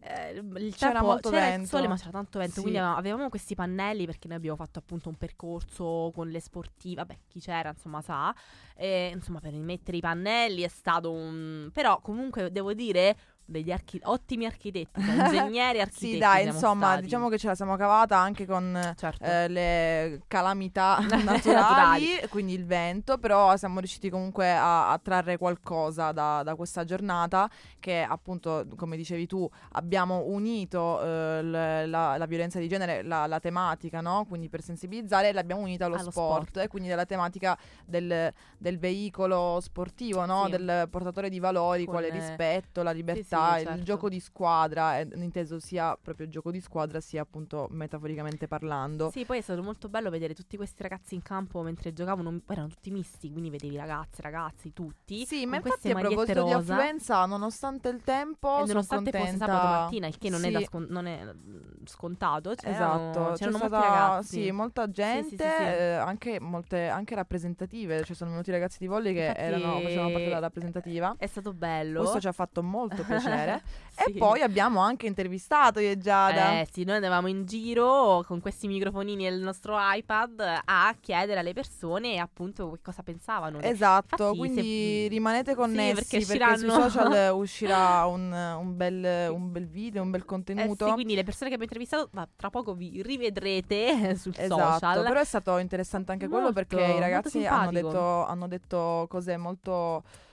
eh, 0.07 0.33
il 0.33 0.75
C'era 0.77 0.93
tempo- 0.93 1.07
molto 1.07 1.31
c'era 1.31 1.47
il 1.47 1.51
vento. 1.53 1.67
sole 1.77 1.89
ma 1.89 1.97
c'era 1.97 2.11
tanto 2.11 2.39
vento 2.39 2.55
Sì. 2.57 2.61
quindi 2.61 2.79
avevamo- 2.79 2.99
avevamo 2.99 3.29
questi 3.31 3.55
pannelli 3.55 4.05
perché 4.05 4.29
noi 4.29 4.37
abbiamo 4.37 4.57
fatto 4.57 4.79
appunto 4.79 5.09
un 5.09 5.17
percorso 5.17 6.11
con 6.15 6.29
le 6.29 6.41
sportive 6.41 6.97
vabbè 6.97 7.19
chi 7.29 7.41
c'era 7.41 7.71
insomma 7.71 8.03
sa 8.03 8.35
e, 8.77 9.11
insomma 9.15 9.41
per 9.41 9.53
mettere 9.55 9.97
i 9.97 10.01
pannelli 10.01 10.63
è 10.63 10.69
stato 10.69 11.11
un 11.11 11.71
però 11.73 12.01
comunque 12.01 12.51
devo 12.53 12.75
dire 12.75 13.17
degli 13.47 13.71
archi- 13.71 14.01
ottimi 14.05 14.47
architetti 14.47 15.01
ingegneri 15.01 15.81
architetti 15.81 16.13
Sì, 16.13 16.19
dai, 16.19 16.47
insomma, 16.47 16.87
stati. 16.93 17.03
diciamo 17.03 17.29
che 17.29 17.39
ce 17.39 17.47
la 17.49 17.55
siamo 17.55 17.77
cavata 17.77 18.17
anche 18.19 18.47
con 18.47 18.95
certo 18.97 19.25
eh, 19.25 19.49
le 19.49 20.23
calamità 20.27 20.99
naturali, 21.25 22.07
quindi 22.31 22.55
il 22.55 22.65
vento, 22.65 23.19
però 23.19 23.57
siamo 23.57 23.79
riusciti 23.79 24.09
comunque 24.11 24.51
a, 24.51 24.91
a 24.91 24.99
trarre 24.99 25.37
qualcosa 25.37 26.13
da, 26.13 26.43
da 26.43 26.55
questa 26.55 26.85
giornata 26.85 27.49
che 27.79 28.03
appunto, 28.03 28.67
come 28.77 28.97
dicevi 28.97 29.27
tu, 29.27 29.49
abbiamo 29.73 30.25
unito 30.27 31.03
eh, 31.03 31.43
l- 31.43 31.91
la, 31.91 32.17
la 32.17 32.27
violenza 32.27 32.59
di 32.59 32.69
genere, 32.69 33.03
la, 33.03 33.27
la 33.27 33.41
tematica, 33.41 34.01
no? 34.01 34.25
Quindi 34.29 34.49
per 34.49 34.63
sensibilizzare 34.63 35.33
l'abbiamo 35.33 35.61
unita 35.63 35.85
allo, 35.87 35.97
Allo 35.97 36.11
sport, 36.11 36.49
sport. 36.49 36.65
e 36.65 36.69
quindi 36.69 36.89
della 36.89 37.05
tematica 37.05 37.57
del, 37.85 38.33
del 38.59 38.79
veicolo 38.79 39.59
sportivo, 39.61 40.25
no? 40.25 40.45
Sì. 40.47 40.51
Del 40.53 40.89
portatore 40.91 41.29
di 41.29 41.39
valori, 41.39 41.85
Con, 41.85 41.95
quale 41.95 42.09
eh, 42.09 42.13
rispetto, 42.13 42.83
la 42.83 42.91
libertà, 42.93 43.23
sì, 43.23 43.34
il 43.59 43.65
certo. 43.65 43.83
gioco 43.83 44.09
di 44.09 44.21
squadra, 44.21 44.99
eh, 44.99 45.09
inteso 45.15 45.59
sia 45.59 45.97
proprio 46.01 46.29
gioco 46.29 46.51
di 46.51 46.61
squadra 46.61 47.01
sia 47.01 47.23
appunto 47.23 47.67
metaforicamente 47.71 48.47
parlando. 48.49 49.11
Sì, 49.11 49.25
poi 49.25 49.39
è 49.39 49.41
stato 49.41 49.63
molto 49.63 49.89
bello 49.89 50.11
vedere 50.11 50.35
tutti 50.35 50.57
questi 50.57 50.83
ragazzi 50.83 51.15
in 51.15 51.23
campo 51.23 51.63
mentre 51.63 51.93
giocavano. 51.93 52.41
Erano 52.49 52.69
tutti 52.69 52.91
misti, 52.91 53.31
quindi 53.31 53.51
vedevi 53.51 53.77
ragazze, 53.77 54.23
ragazzi, 54.23 54.73
tutti. 54.73 55.25
Sì, 55.27 55.47
ma 55.47 55.57
infatti 55.57 55.91
a 55.91 55.95
proposito 55.95 56.43
di 56.45 56.53
rosa. 56.53 56.75
affluenza, 56.75 57.27
nonostante 57.27 57.89
il 57.89 58.03
tempo, 58.03 58.63
E 58.63 58.67
nonostante 58.67 59.11
fosse 59.11 59.37
sabato 59.37 59.67
mattina, 59.67 60.07
il 60.07 60.19
che 60.19 60.31
non, 60.31 60.45
è, 60.45 60.51
da 60.51 60.59
Sì. 60.59 60.65
scon- 60.65 60.87
non 60.89 61.07
è 61.07 61.25
mm, 61.25 61.61
scontato, 61.85 62.55
c'erano, 62.55 63.11
Esatto, 63.11 63.31
c'è 63.33 63.39
c'erano 63.39 63.59
molti 63.59 63.75
stata 63.77 63.89
ragazzi. 63.89 64.43
sì, 64.43 64.51
molta 64.51 64.91
gente, 64.91 65.29
sì, 65.29 65.37
sì. 65.37 65.43
eh, 65.43 65.93
anche 65.95 66.41
molte 66.41 66.89
anche 66.89 67.15
rappresentative, 67.15 68.05
ci 68.05 68.15
sono 68.15 68.31
venuti 68.31 68.51
ragazzi 68.51 68.79
di 68.79 68.87
volley 68.87 69.15
che 69.15 69.33
erano, 69.33 69.81
facevano 69.81 70.11
parte 70.11 70.25
della 70.25 70.39
rappresentativa. 70.39 71.15
È 71.19 71.27
stato 71.27 71.53
bello. 71.53 72.01
Questo 72.01 72.21
ci 72.21 72.29
ha 72.29 72.33
fatto 72.33 72.63
molto 72.63 73.03
piacere. 73.05 73.23
Sì. 73.97 74.11
E 74.11 74.15
poi 74.19 74.41
abbiamo 74.41 74.81
anche 74.81 75.07
intervistato 75.07 75.79
io 75.79 75.91
e 75.91 75.99
Giada. 75.99 76.59
Eh 76.59 76.69
sì, 76.73 76.83
noi 76.83 76.97
andavamo 76.97 77.29
in 77.29 77.45
giro 77.47 78.25
con 78.27 78.41
questi 78.41 78.67
microfonini 78.67 79.25
e 79.25 79.31
il 79.31 79.41
nostro 79.41 79.77
iPad 79.79 80.63
a 80.65 80.97
chiedere 81.01 81.39
alle 81.39 81.53
persone 81.53 82.19
appunto 82.19 82.73
che 82.73 82.81
cosa 82.83 83.05
pensavano. 83.05 83.61
Esatto, 83.61 84.15
Infatti, 84.25 84.37
quindi 84.39 85.03
se- 85.03 85.09
rimanete 85.11 85.51
sì, 85.53 85.57
connessi 85.57 85.95
perché 85.95 86.27
perché, 86.27 86.57
sui 86.57 86.67
usciranno- 86.67 86.91
social 86.91 87.35
uscirà 87.39 88.05
un, 88.07 88.33
un 88.33 88.77
bel, 88.77 89.31
un 89.31 89.53
bel 89.53 89.69
video, 89.69 90.03
un 90.03 90.11
bel 90.11 90.23
Eh 90.23 90.25
contenuto. 90.25 90.87
sì, 90.89 90.93
quindi 90.93 91.15
le 91.15 91.23
persone 91.23 91.51
che 91.51 91.55
abbiamo 91.55 91.73
intervistato, 91.73 92.09
ma 92.15 92.29
tra 92.35 92.51
poco 92.51 92.75
vi 92.75 93.01
rivedrete 93.01 94.17
sul 94.19 94.35
Esatto, 94.37 94.73
social. 94.73 95.05
però 95.05 95.21
è 95.21 95.25
stato 95.25 95.59
interessante 95.59 96.11
anche 96.11 96.27
quello 96.27 96.51
Molto, 96.51 96.65
perché 96.67 96.83
i 96.83 96.99
ragazzi 96.99 97.47
hanno 97.47 97.71
detto, 97.71 98.27
hanno 98.27 98.49
detto 98.49 99.07
cose 99.09 99.37
molto 99.37 100.03
mm, 100.05 100.24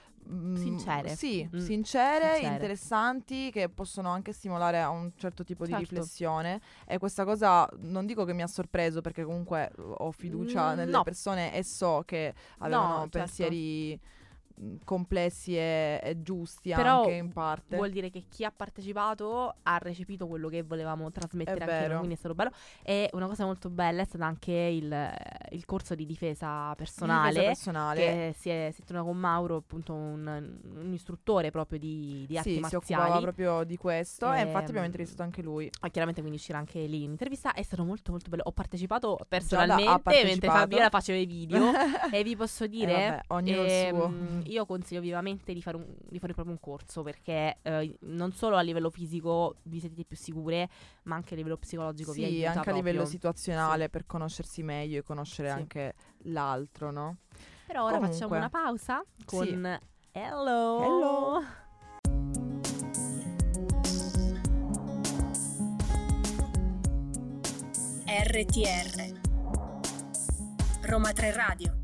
Sincere. 0.54 1.16
Sì, 1.16 1.48
Mm. 1.52 1.58
sincere, 1.58 2.32
Sincere. 2.34 2.52
interessanti 2.52 3.50
che 3.50 3.68
possono 3.68 4.08
anche 4.10 4.32
stimolare 4.32 4.80
a 4.80 4.88
un 4.90 5.10
certo 5.16 5.42
tipo 5.44 5.64
di 5.64 5.72
Certo. 5.72 5.88
riflessione 5.88 6.60
e 6.86 6.98
questa 6.98 7.24
cosa 7.24 7.68
non 7.78 8.06
dico 8.06 8.24
che 8.24 8.32
mi 8.32 8.42
ha 8.42 8.46
sorpreso 8.46 9.00
perché 9.00 9.24
comunque 9.24 9.70
ho 9.76 10.10
fiducia 10.12 10.72
Mm, 10.74 10.76
nelle 10.76 10.90
no. 10.92 11.02
persone 11.02 11.54
e 11.54 11.64
so 11.64 12.02
che 12.06 12.32
avevano 12.58 13.00
certo. 13.00 13.18
pensieri 13.18 13.98
mm, 14.00 14.21
complessi 14.84 15.56
e, 15.56 16.00
e 16.02 16.22
giusti 16.22 16.70
Però 16.74 17.00
anche 17.02 17.12
in 17.12 17.32
parte. 17.32 17.76
Vuol 17.76 17.90
dire 17.90 18.10
che 18.10 18.24
chi 18.28 18.44
ha 18.44 18.52
partecipato 18.54 19.54
ha 19.62 19.78
recepito 19.78 20.26
quello 20.26 20.48
che 20.48 20.62
volevamo 20.62 21.10
trasmettere 21.10 21.58
È 21.58 21.62
anche 21.62 21.72
noi, 21.74 21.82
vero. 21.82 21.96
quindi 21.98 22.14
è 22.14 22.18
stato 22.18 22.34
bello. 22.34 22.50
E 22.82 23.08
una 23.12 23.26
cosa 23.26 23.44
molto 23.44 23.70
bella 23.70 24.02
è 24.02 24.04
stato 24.04 24.24
anche 24.24 24.52
il, 24.52 25.12
il 25.50 25.64
corso 25.64 25.94
di 25.94 26.06
difesa 26.06 26.74
personale. 26.74 27.30
Difesa 27.30 27.46
personale. 27.46 28.00
Che 28.00 28.34
si 28.38 28.48
è, 28.48 28.72
si 28.74 28.82
è 28.82 28.84
con 29.00 29.16
Mauro, 29.16 29.56
appunto 29.56 29.92
un, 29.92 30.58
un 30.74 30.92
istruttore 30.92 31.50
proprio 31.50 31.78
di, 31.78 32.24
di 32.26 32.36
arti 32.36 32.50
sì, 32.50 32.54
si 32.56 32.60
marziali. 32.60 33.02
occupava 33.02 33.20
proprio 33.20 33.64
di 33.64 33.76
questo 33.76 34.32
e 34.32 34.40
infatti 34.40 34.60
Ehm, 34.62 34.68
abbiamo 34.68 34.86
intervistato 34.86 35.22
anche 35.22 35.42
lui. 35.42 35.70
Ah, 35.80 35.88
chiaramente 35.88 36.20
quindi 36.20 36.38
uscirà 36.38 36.58
anche 36.58 36.80
lì 36.86 37.02
in 37.02 37.10
intervista. 37.10 37.52
È 37.52 37.62
stato 37.62 37.84
molto 37.84 38.10
molto 38.12 38.30
bello. 38.30 38.42
Ho 38.46 38.52
partecipato 38.52 39.18
personalmente 39.28 39.90
mentre 39.90 40.02
partecipato. 40.02 40.58
Fabiola 40.58 40.88
faceva 40.90 41.18
i 41.18 41.26
video. 41.26 41.70
e 42.12 42.22
vi 42.22 42.36
posso 42.36 42.66
dire, 42.66 42.92
Eh, 42.92 43.08
vabbè, 43.10 43.22
ognuno 43.28 43.62
il 43.64 43.88
suo. 43.88 44.12
Io 44.46 44.66
consiglio 44.66 45.00
vivamente 45.00 45.52
di 45.52 45.62
fare, 45.62 45.76
un, 45.76 45.86
di 46.08 46.18
fare 46.18 46.32
proprio 46.34 46.54
un 46.54 46.60
corso 46.60 47.02
perché 47.02 47.58
eh, 47.62 47.96
non 48.00 48.32
solo 48.32 48.56
a 48.56 48.60
livello 48.60 48.90
fisico 48.90 49.56
vi 49.64 49.80
sentite 49.80 50.04
più 50.04 50.16
sicure, 50.16 50.68
ma 51.04 51.14
anche 51.16 51.34
a 51.34 51.36
livello 51.36 51.56
psicologico 51.56 52.12
vi 52.12 52.20
Sì, 52.20 52.24
aiuta 52.26 52.58
anche 52.58 52.70
a 52.70 52.74
livello 52.74 52.98
proprio. 53.00 53.06
situazionale 53.18 53.88
per 53.88 54.06
conoscersi 54.06 54.62
meglio 54.62 54.98
e 54.98 55.02
conoscere 55.02 55.48
Sì. 55.48 55.54
anche 55.54 55.94
l'altro, 56.24 56.90
no? 56.90 57.16
Però 57.66 57.84
ora 57.84 57.98
facciamo 58.00 58.28
Comunque. 58.28 58.36
una 58.38 58.48
pausa 58.50 59.04
con 59.24 59.46
Sì. 59.46 59.90
Hello. 60.14 60.82
Hello. 60.82 61.42
RTR 68.06 69.20
Roma 70.82 71.12
3 71.12 71.32
Radio 71.32 71.81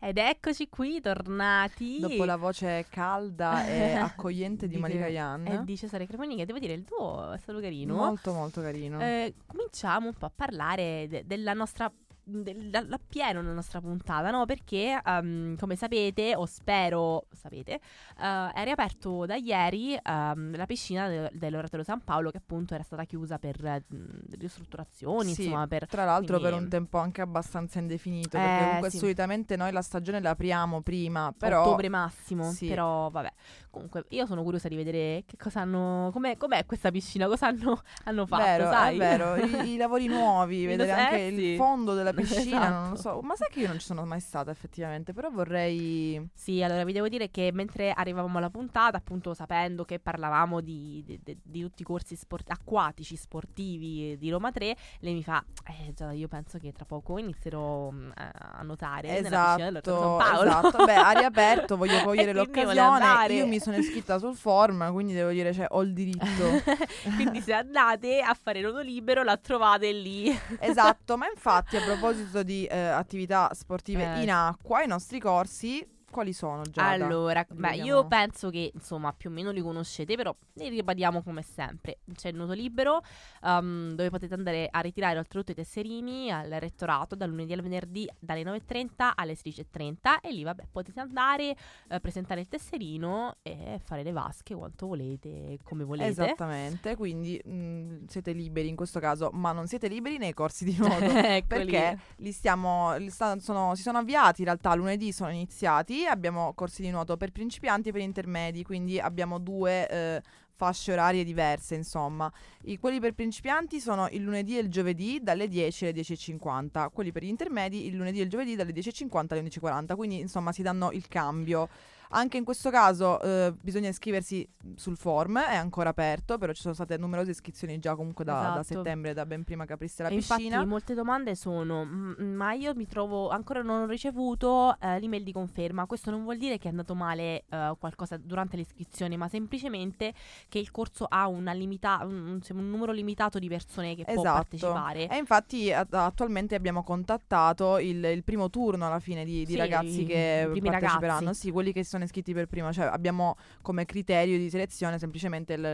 Ed 0.00 0.16
eccoci 0.16 0.68
qui, 0.68 1.00
tornati. 1.00 1.98
Dopo 1.98 2.24
la 2.24 2.36
voce 2.36 2.86
calda 2.88 3.66
e 3.66 3.94
accogliente 3.98 4.68
di, 4.68 4.76
Di 4.76 4.80
Malika 4.80 5.08
Yan. 5.08 5.46
E 5.46 5.64
di 5.64 5.76
Cesare 5.76 6.06
Cremoni, 6.06 6.36
che 6.36 6.46
devo 6.46 6.60
dire, 6.60 6.72
il 6.72 6.84
tuo 6.84 7.32
è 7.32 7.38
stato 7.38 7.58
carino. 7.60 7.94
Molto 7.94 8.32
molto 8.32 8.60
carino. 8.60 9.00
Eh, 9.00 9.34
cominciamo 9.46 10.06
un 10.06 10.14
po' 10.14 10.26
a 10.26 10.32
parlare 10.34 11.06
de- 11.08 11.24
della 11.26 11.52
nostra 11.52 11.92
del- 12.28 12.70
da- 12.70 12.82
da 12.82 12.98
pieno 13.06 13.40
nella 13.40 13.54
nostra 13.54 13.80
puntata, 13.80 14.30
no? 14.30 14.44
Perché, 14.46 15.00
ehm, 15.04 15.56
come 15.56 15.76
sapete, 15.76 16.34
o 16.36 16.46
spero 16.46 17.26
sapete, 17.32 17.80
eh, 18.20 18.50
è 18.52 18.64
riaperto 18.64 19.24
da 19.26 19.36
ieri 19.36 19.94
ehm, 20.00 20.56
la 20.56 20.66
piscina 20.66 21.08
de- 21.08 21.30
dell'Oratorio 21.32 21.84
San 21.84 22.02
Paolo, 22.04 22.30
che 22.30 22.36
appunto 22.38 22.74
era 22.74 22.82
stata 22.82 23.04
chiusa 23.04 23.38
per 23.38 23.64
eh, 23.64 23.84
mh, 23.86 23.96
ristrutturazioni, 24.38 25.32
Sì, 25.32 25.44
insomma, 25.44 25.66
per 25.66 25.86
Tra 25.86 26.04
l'altro 26.04 26.38
per 26.38 26.48
quindi- 26.50 26.64
un 26.64 26.70
tempo 26.70 26.98
anche 26.98 27.20
abbastanza 27.20 27.78
indefinito, 27.78 28.36
Eh, 28.36 28.40
perché 28.40 28.64
comunque 28.64 28.90
sì. 28.90 28.98
solitamente 28.98 29.56
noi 29.56 29.72
la 29.72 29.82
stagione 29.82 30.20
la 30.20 30.30
apriamo 30.30 30.80
prima, 30.82 31.32
però 31.36 31.62
ottobre 31.62 31.88
massimo. 31.88 32.50
sì. 32.50 32.66
Però, 32.68 33.08
vabbè. 33.10 33.32
Comunque, 33.70 34.04
io 34.08 34.26
sono 34.26 34.42
curiosa 34.42 34.66
di 34.68 34.74
vedere 34.76 35.24
che 35.26 35.36
cosa 35.36 35.60
hanno. 35.60 36.10
Com'è, 36.12 36.36
com'è 36.36 36.64
questa 36.66 36.90
piscina? 36.90 37.26
Cosa 37.26 37.46
hanno, 37.48 37.80
hanno 38.04 38.26
fatto? 38.26 38.42
Vero, 38.42 38.64
sai? 38.70 38.94
è 38.94 38.98
vero, 38.98 39.36
i, 39.36 39.72
i 39.72 39.76
lavori 39.76 40.06
nuovi, 40.06 40.66
vedere 40.66 40.88
eh, 40.90 40.92
anche 40.92 41.28
sì. 41.36 41.42
il 41.50 41.56
fondo 41.56 41.94
della 41.94 42.10
piscina, 42.12 42.17
non 42.70 42.88
lo 42.88 42.94
Esatto. 42.94 42.96
so. 42.96 43.20
Ma 43.22 43.34
sai 43.36 43.48
che 43.50 43.60
io 43.60 43.66
non 43.68 43.78
ci 43.78 43.86
sono 43.86 44.04
mai 44.04 44.20
stata 44.20 44.50
effettivamente, 44.50 45.12
però 45.12 45.30
vorrei... 45.30 46.28
Sì, 46.34 46.62
allora 46.62 46.84
vi 46.84 46.92
devo 46.92 47.08
dire 47.08 47.30
che 47.30 47.50
mentre 47.52 47.92
arrivavamo 47.92 48.38
alla 48.38 48.50
puntata, 48.50 48.96
appunto 48.96 49.34
sapendo 49.34 49.84
che 49.84 49.98
parlavamo 49.98 50.60
di, 50.60 51.02
di- 51.04 51.20
di- 51.22 51.38
di 51.42 51.60
tutti 51.62 51.82
i 51.82 51.84
corsi 51.84 52.16
sport- 52.16 52.50
acquatici 52.50 53.16
sportivi 53.16 54.16
di 54.18 54.30
Roma 54.30 54.50
3, 54.50 54.76
lei 55.00 55.14
mi 55.14 55.22
fa, 55.22 55.44
eh 55.66 55.92
già, 55.94 56.12
io 56.12 56.28
penso 56.28 56.58
che 56.58 56.72
tra 56.72 56.84
poco 56.84 57.18
inizierò 57.18 57.90
mm, 57.90 58.10
a 58.14 58.62
nuotare 58.62 59.20
nella 59.20 59.54
piscina 59.56 59.68
Esatto, 59.68 60.16
Paolo. 60.18 60.48
esatto. 60.50 60.84
Beh, 60.84 60.94
ha 60.94 61.10
riaperto, 61.12 61.76
voglio 61.76 62.00
cogliere 62.04 62.32
l'occasione. 62.32 63.34
Io 63.34 63.46
mi 63.46 63.58
sono 63.60 63.76
iscritta 63.76 64.18
sul 64.18 64.34
forum, 64.36 64.92
quindi 64.92 65.12
devo 65.14 65.30
dire, 65.30 65.52
cioè, 65.52 65.66
ho 65.70 65.82
il 65.82 65.92
diritto. 65.92 66.26
Quindi 67.16 67.40
se 67.40 67.52
andate 67.52 68.20
a 68.20 68.34
fare 68.34 68.60
nodo 68.60 68.80
libero 68.80 69.22
la 69.22 69.36
trovate 69.36 69.92
lì. 69.92 70.36
esatto, 70.60 71.16
ma 71.16 71.26
infatti 71.28 71.76
a 71.76 71.80
proposito 71.82 72.07
di 72.42 72.64
eh, 72.66 72.76
attività 72.78 73.50
sportive 73.54 74.14
Eh, 74.16 74.22
in 74.22 74.30
acqua, 74.30 74.82
i 74.82 74.86
nostri 74.86 75.18
corsi 75.18 75.86
quali 76.10 76.32
sono 76.32 76.62
Giada? 76.62 77.04
Allora, 77.04 77.44
beh, 77.48 77.76
io 77.76 78.06
penso 78.06 78.50
che 78.50 78.70
insomma 78.72 79.12
più 79.12 79.30
o 79.30 79.32
meno 79.32 79.50
li 79.50 79.60
conoscete, 79.60 80.14
però 80.16 80.34
li 80.54 80.68
ribadiamo 80.68 81.22
come 81.22 81.42
sempre. 81.42 81.98
C'è 82.14 82.28
il 82.30 82.36
nuoto 82.36 82.52
libero, 82.52 83.00
um, 83.42 83.90
dove 83.90 84.10
potete 84.10 84.34
andare 84.34 84.68
a 84.70 84.80
ritirare 84.80 85.18
oltretutto 85.18 85.52
i 85.52 85.54
tesserini 85.54 86.30
al 86.30 86.48
rettorato 86.50 87.14
dal 87.14 87.28
lunedì 87.28 87.52
al 87.52 87.62
venerdì 87.62 88.08
dalle 88.18 88.42
9.30 88.42 89.12
alle 89.14 89.34
16.30 89.34 89.94
e 90.22 90.32
lì 90.32 90.42
vabbè 90.42 90.64
potete 90.70 91.00
andare, 91.00 91.56
eh, 91.88 92.00
presentare 92.00 92.40
il 92.40 92.48
tesserino 92.48 93.36
e 93.42 93.80
fare 93.84 94.02
le 94.02 94.12
vasche 94.12 94.54
quanto 94.54 94.86
volete, 94.86 95.58
come 95.62 95.84
volete. 95.84 96.08
Esattamente, 96.08 96.96
quindi 96.96 97.40
mh, 97.42 98.06
siete 98.06 98.32
liberi 98.32 98.68
in 98.68 98.76
questo 98.76 99.00
caso, 99.00 99.30
ma 99.32 99.52
non 99.52 99.66
siete 99.66 99.88
liberi 99.88 100.18
nei 100.18 100.32
corsi 100.34 100.64
di 100.64 100.76
nuoto. 100.78 101.04
Eccoli. 101.04 101.44
perché 101.46 101.98
li 102.16 102.32
stiamo, 102.32 102.96
li 102.96 103.10
sta- 103.10 103.38
sono- 103.38 103.74
si 103.74 103.82
sono 103.82 103.98
avviati 103.98 104.40
in 104.40 104.46
realtà 104.46 104.74
lunedì 104.74 105.12
sono 105.12 105.30
iniziati 105.30 105.97
abbiamo 106.06 106.52
corsi 106.54 106.82
di 106.82 106.90
nuoto 106.90 107.16
per 107.16 107.32
principianti 107.32 107.88
e 107.88 107.92
per 107.92 108.00
intermedi 108.00 108.62
quindi 108.62 109.00
abbiamo 109.00 109.38
due 109.38 109.88
eh, 109.88 110.22
fasce 110.54 110.92
orarie 110.92 111.24
diverse 111.24 111.74
insomma. 111.76 112.30
I- 112.62 112.78
quelli 112.78 112.98
per 112.98 113.14
principianti 113.14 113.80
sono 113.80 114.08
il 114.10 114.22
lunedì 114.22 114.56
e 114.56 114.60
il 114.60 114.68
giovedì 114.68 115.20
dalle 115.22 115.46
10 115.46 115.86
alle 115.86 116.00
10.50 116.00 116.88
quelli 116.92 117.12
per 117.12 117.22
gli 117.22 117.28
intermedi 117.28 117.86
il 117.86 117.96
lunedì 117.96 118.20
e 118.20 118.22
il 118.24 118.28
giovedì 118.28 118.56
dalle 118.56 118.72
10.50 118.72 119.26
alle 119.30 119.42
11.40 119.42 119.94
quindi 119.94 120.18
insomma 120.18 120.52
si 120.52 120.62
danno 120.62 120.90
il 120.90 121.06
cambio 121.06 121.68
anche 122.10 122.36
in 122.36 122.44
questo 122.44 122.70
caso 122.70 123.20
eh, 123.20 123.52
bisogna 123.60 123.88
iscriversi 123.88 124.48
sul 124.76 124.96
form, 124.96 125.38
è 125.38 125.54
ancora 125.56 125.90
aperto, 125.90 126.38
però 126.38 126.52
ci 126.52 126.62
sono 126.62 126.74
state 126.74 126.96
numerose 126.96 127.30
iscrizioni 127.30 127.78
già 127.78 127.94
comunque 127.94 128.24
da, 128.24 128.32
da 128.32 128.60
Esatto. 128.60 128.62
settembre, 128.62 129.14
da 129.14 129.26
ben 129.26 129.44
prima 129.44 129.64
che 129.64 129.72
aprisse 129.74 130.02
la 130.02 130.08
E 130.08 130.16
piscina. 130.16 130.56
Infatti 130.56 130.66
molte 130.66 130.94
domande 130.94 131.34
sono 131.34 131.84
"Mm, 131.84 132.34
ma 132.34 132.52
io 132.52 132.74
mi 132.74 132.86
trovo 132.86 133.28
ancora 133.28 133.62
non 133.62 133.82
ho 133.82 133.86
ricevuto 133.86 134.76
eh, 134.80 134.98
l'email 135.00 135.22
di 135.22 135.32
conferma 135.32 135.86
questo 135.86 136.10
non 136.10 136.22
vuol 136.24 136.36
dire 136.38 136.58
che 136.58 136.68
è 136.68 136.70
andato 136.70 136.94
male 136.94 137.44
eh, 137.48 137.74
qualcosa 137.78 138.16
durante 138.16 138.56
l'iscrizione 138.56 139.16
ma 139.16 139.28
semplicemente 139.28 140.12
che 140.48 140.58
il 140.58 140.70
corso 140.70 141.06
ha 141.08 141.26
una 141.28 141.52
limita- 141.52 142.00
un, 142.04 142.40
un 142.50 142.70
numero 142.70 142.92
limitato 142.92 143.38
di 143.38 143.48
persone 143.48 143.94
che 143.94 144.04
può 144.04 144.14
Esatto. 144.14 144.34
partecipare 144.34 145.08
E 145.08 145.16
infatti 145.16 145.72
a- 145.72 145.86
attualmente 145.90 146.54
abbiamo 146.54 146.82
contattato 146.82 147.78
il, 147.78 148.04
il 148.04 148.24
primo 148.24 148.50
turno 148.50 148.86
alla 148.86 149.00
fine 149.00 149.24
di, 149.24 149.44
di 149.44 149.52
Sì, 149.52 149.56
ragazzi 149.56 150.04
che 150.04 150.48
parteciperanno, 150.62 151.20
ragazzi. 151.20 151.40
sì, 151.40 151.50
quelli 151.50 151.72
che 151.72 151.82
si 151.84 151.96
sono 151.98 152.04
iscritti 152.04 152.32
per 152.32 152.46
prima, 152.46 152.72
cioè 152.72 152.86
abbiamo 152.86 153.36
come 153.60 153.84
criterio 153.84 154.38
di 154.38 154.48
selezione 154.48 154.98
semplicemente 154.98 155.54
il, 155.54 155.64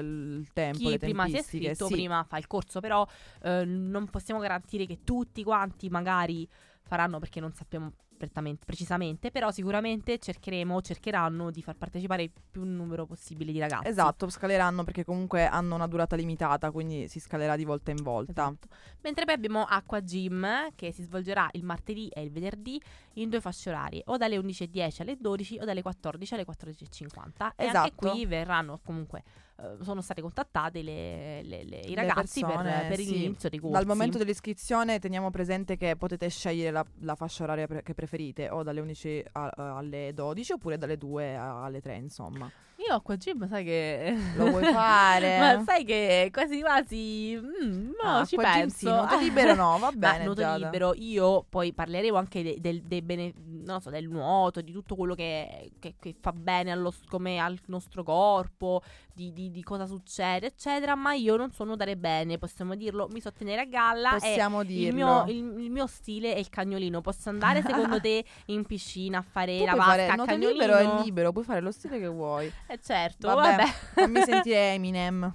il 0.41 0.53
tempo, 0.53 0.89
chi 0.89 0.99
prima 0.99 1.27
si 1.29 1.37
è 1.37 1.41
iscritto 1.41 1.87
sì. 1.87 1.93
prima 1.93 2.25
fa 2.25 2.39
il 2.39 2.47
corso 2.47 2.81
però 2.81 3.07
eh, 3.43 3.65
non 3.65 4.09
possiamo 4.09 4.41
garantire 4.41 4.87
che 4.87 5.01
tutti 5.05 5.43
quanti 5.43 5.89
magari 5.89 6.49
faranno 6.83 7.19
perché 7.19 7.41
non 7.41 7.53
sappiamo 7.53 7.93
precisamente 8.17 9.31
però 9.31 9.51
sicuramente 9.51 10.19
cercheremo 10.19 10.81
cercheranno 10.81 11.51
di 11.51 11.63
far 11.63 11.77
partecipare 11.77 12.23
il 12.23 12.31
più 12.51 12.65
numero 12.65 13.07
possibile 13.07 13.53
di 13.53 13.59
ragazzi 13.59 13.89
Esatto, 13.89 14.29
scaleranno 14.29 14.85
perché 14.85 15.05
comunque 15.05 15.47
hanno 15.47 15.75
una 15.75 15.87
durata 15.87 16.17
limitata, 16.17 16.71
quindi 16.71 17.09
si 17.09 17.21
scalerà 17.21 17.57
di 17.57 17.65
volta 17.65 17.91
in 17.91 18.03
volta. 18.03 18.33
Esatto. 18.33 18.69
Mentre 19.03 19.25
poi 19.25 19.35
abbiamo 19.35 19.65
Acqua 19.65 20.01
Gym 20.01 20.71
che 20.75 20.93
si 20.93 21.03
svolgerà 21.03 21.49
il 21.53 21.65
martedì 21.65 22.09
e 22.09 22.23
il 22.23 22.31
venerdì 22.31 22.81
in 23.15 23.29
due 23.29 23.41
fasce 23.41 23.71
orarie, 23.71 24.03
o 24.07 24.17
dalle 24.17 24.39
11.10 24.39 25.03
alle 25.03 25.17
12 25.19 25.59
o 25.61 25.65
dalle 25.65 25.83
14 25.83 26.35
alle 26.35 26.47
14.50. 26.47 27.53
E 27.57 27.67
anche 27.67 27.67
Esatto. 27.67 28.11
qui 28.11 28.27
verranno 28.27 28.81
comunque, 28.83 29.23
eh, 29.57 29.77
sono 29.85 30.01
state 30.01 30.21
contattate 30.21 30.83
le- 30.83 31.43
le- 31.45 31.65
le- 31.65 31.79
i 31.81 31.95
ragazzi 31.95 32.41
persone, 32.41 32.71
per, 32.73 32.87
per 32.89 32.97
sì. 32.99 33.11
l'inizio 33.13 33.49
dei 33.49 33.59
corsi. 33.59 33.77
Dal 33.77 33.87
momento 33.87 34.19
dell'iscrizione 34.19 34.99
teniamo 34.99 35.31
presente 35.31 35.77
che 35.77 35.97
potete 35.97 36.29
scegliere 36.29 36.71
la, 36.71 36.85
la 37.01 37.15
fascia 37.15 37.45
oraria 37.45 37.67
pre- 37.67 37.83
che 37.83 37.95
preferite, 37.95 38.49
o 38.51 38.63
dalle 38.63 38.81
11 38.81 39.25
a- 39.33 39.53
alle 39.77 40.13
12 40.15 40.53
oppure 40.53 40.77
dalle 40.79 40.97
2 40.99 41.37
a- 41.37 41.65
alle 41.65 41.81
3, 41.81 41.97
insomma. 41.97 42.51
Io 42.77 42.95
Acqua 42.97 43.17
Gym 43.17 43.49
sai 43.49 43.65
che... 43.65 44.17
Lo 44.37 44.51
vuoi 44.51 44.65
fare? 44.73 45.39
Ma 45.39 45.63
sai 45.65 45.85
che 45.85 46.29
quasi 46.33 46.61
quasi... 46.61 47.39
mm, 47.41 47.85
no, 48.03 48.19
Ah, 48.19 48.25
ci 48.25 48.35
acqua 48.35 48.51
gym 48.51 48.61
penso. 48.63 48.77
sì, 48.77 48.85
nuoto 48.87 49.19
libero 49.19 49.55
no, 49.55 49.79
va 49.79 49.91
Ma 49.95 50.13
bene. 50.13 50.25
nuoto 50.25 50.41
Giada. 50.41 50.57
libero, 50.65 50.93
io 50.97 51.45
poi 51.49 51.73
parleremo 51.73 52.17
anche 52.19 52.43
de- 52.43 52.57
del, 52.61 52.83
dei 52.83 53.01
bene- 53.01 53.33
non 53.65 53.77
lo 53.77 53.81
so, 53.81 53.91
del 53.91 54.09
nuoto, 54.09 54.61
di 54.61 54.73
tutto 54.73 54.97
quello 54.97 55.15
che, 55.15 55.71
che- 55.79 55.95
che 55.99 56.15
fa 56.21 56.33
bene 56.33 56.73
allo, 56.73 56.93
al 57.41 57.59
nostro 57.67 58.03
corpo, 58.03 58.83
di, 59.15 59.33
di- 59.33 59.51
di 59.51 59.63
cosa 59.63 59.87
succede, 59.87 60.47
eccetera. 60.49 60.95
Ma 60.97 61.15
io 61.15 61.37
non 61.37 61.53
so 61.53 61.65
nuotare 61.65 61.97
bene, 61.97 62.37
possiamo 62.39 62.75
dirlo, 62.75 63.09
mi 63.13 63.21
so 63.21 63.33
tenere 63.33 63.63
a 63.63 63.65
galla. 63.67 64.11
Possiamo 64.19 64.63
dirlo. 64.65 64.89
il 64.89 64.95
mio, 64.95 65.25
il, 65.29 65.63
il 65.65 65.71
mio 65.71 65.87
stile 65.87 66.35
è 66.35 66.39
il 66.39 66.51
cagnolino. 66.51 67.01
Posso 67.01 67.29
andare 67.31 67.63
secondo 67.63 67.99
te 68.03 68.23
in 68.47 68.65
piscina 68.65 69.19
a 69.19 69.23
fare 69.23 69.59
Tu 69.59 69.65
la 69.65 69.75
vasca 69.75 69.91
fare 69.91 70.07
a 70.09 70.17
cagnolino? 70.17 70.51
libero 70.51 70.77
è 70.77 71.03
libero, 71.05 71.33
puoi 71.33 71.45
fare 71.45 71.61
lo 71.61 71.71
stile 71.71 71.99
che 71.99 72.09
vuoi. 72.09 72.53
Eh 72.67 72.81
certo, 72.81 73.29
Vabbè, 73.29 73.57
vabbè. 73.57 73.67
fammi 73.95 74.23
sentire 74.23 74.73
Eminem. 74.75 75.33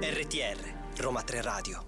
RTR, 0.00 1.00
Roma 1.00 1.22
3 1.22 1.40
Radio. 1.42 1.86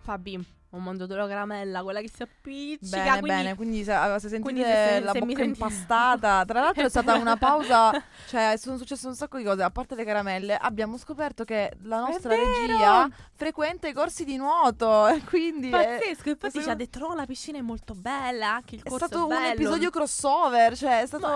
Fabi, 0.00 0.44
ho 0.74 0.78
mangiato 0.78 1.14
la 1.14 1.26
caramella, 1.28 1.82
quella 1.82 2.00
che 2.00 2.10
si 2.14 2.22
appiccica. 2.22 2.96
Bene, 2.96 3.10
quindi 3.20 3.28
bene, 3.28 3.54
quindi 3.54 3.84
se, 3.84 3.92
se 3.92 4.18
sentite 4.28 4.40
quindi 4.40 4.62
se- 4.62 5.00
la 5.00 5.12
se 5.12 5.18
bocca 5.18 5.32
senti- 5.34 5.42
impastata, 5.44 6.44
tra 6.46 6.60
l'altro 6.60 6.84
è 6.86 6.88
stata 6.88 7.14
una 7.16 7.36
pausa, 7.38 7.90
cioè 8.26 8.54
sono 8.56 8.78
successe 8.78 9.06
un 9.06 9.14
sacco 9.14 9.36
di 9.36 9.44
cose, 9.44 9.62
a 9.62 9.70
parte 9.70 9.94
le 9.94 10.04
caramelle, 10.04 10.56
abbiamo 10.56 10.96
scoperto 10.96 11.44
che 11.44 11.72
la 11.82 12.00
nostra 12.00 12.34
regia 12.34 13.06
frequenta 13.34 13.86
i 13.88 13.92
corsi 13.92 14.24
di 14.24 14.36
nuoto 14.36 15.08
e 15.08 15.20
quindi 15.24 15.68
è, 15.68 15.72
Pazzesco, 15.72 16.08
infatti 16.30 16.36
questo- 16.38 16.62
ci 16.62 16.70
ha 16.70 16.74
detto 16.74 16.98
no, 17.00 17.14
la 17.14 17.26
piscina 17.26 17.58
è 17.58 17.62
molto 17.62 17.94
bella, 17.94 18.54
anche 18.54 18.76
il 18.76 18.82
è 18.82 18.88
corso 18.88 19.06
stato 19.06 19.22
un 19.24 19.28
bello. 19.28 19.52
episodio 19.52 19.90
crossover, 19.90 20.74
cioè 20.76 21.02
è 21.02 21.06
stato 21.06 21.26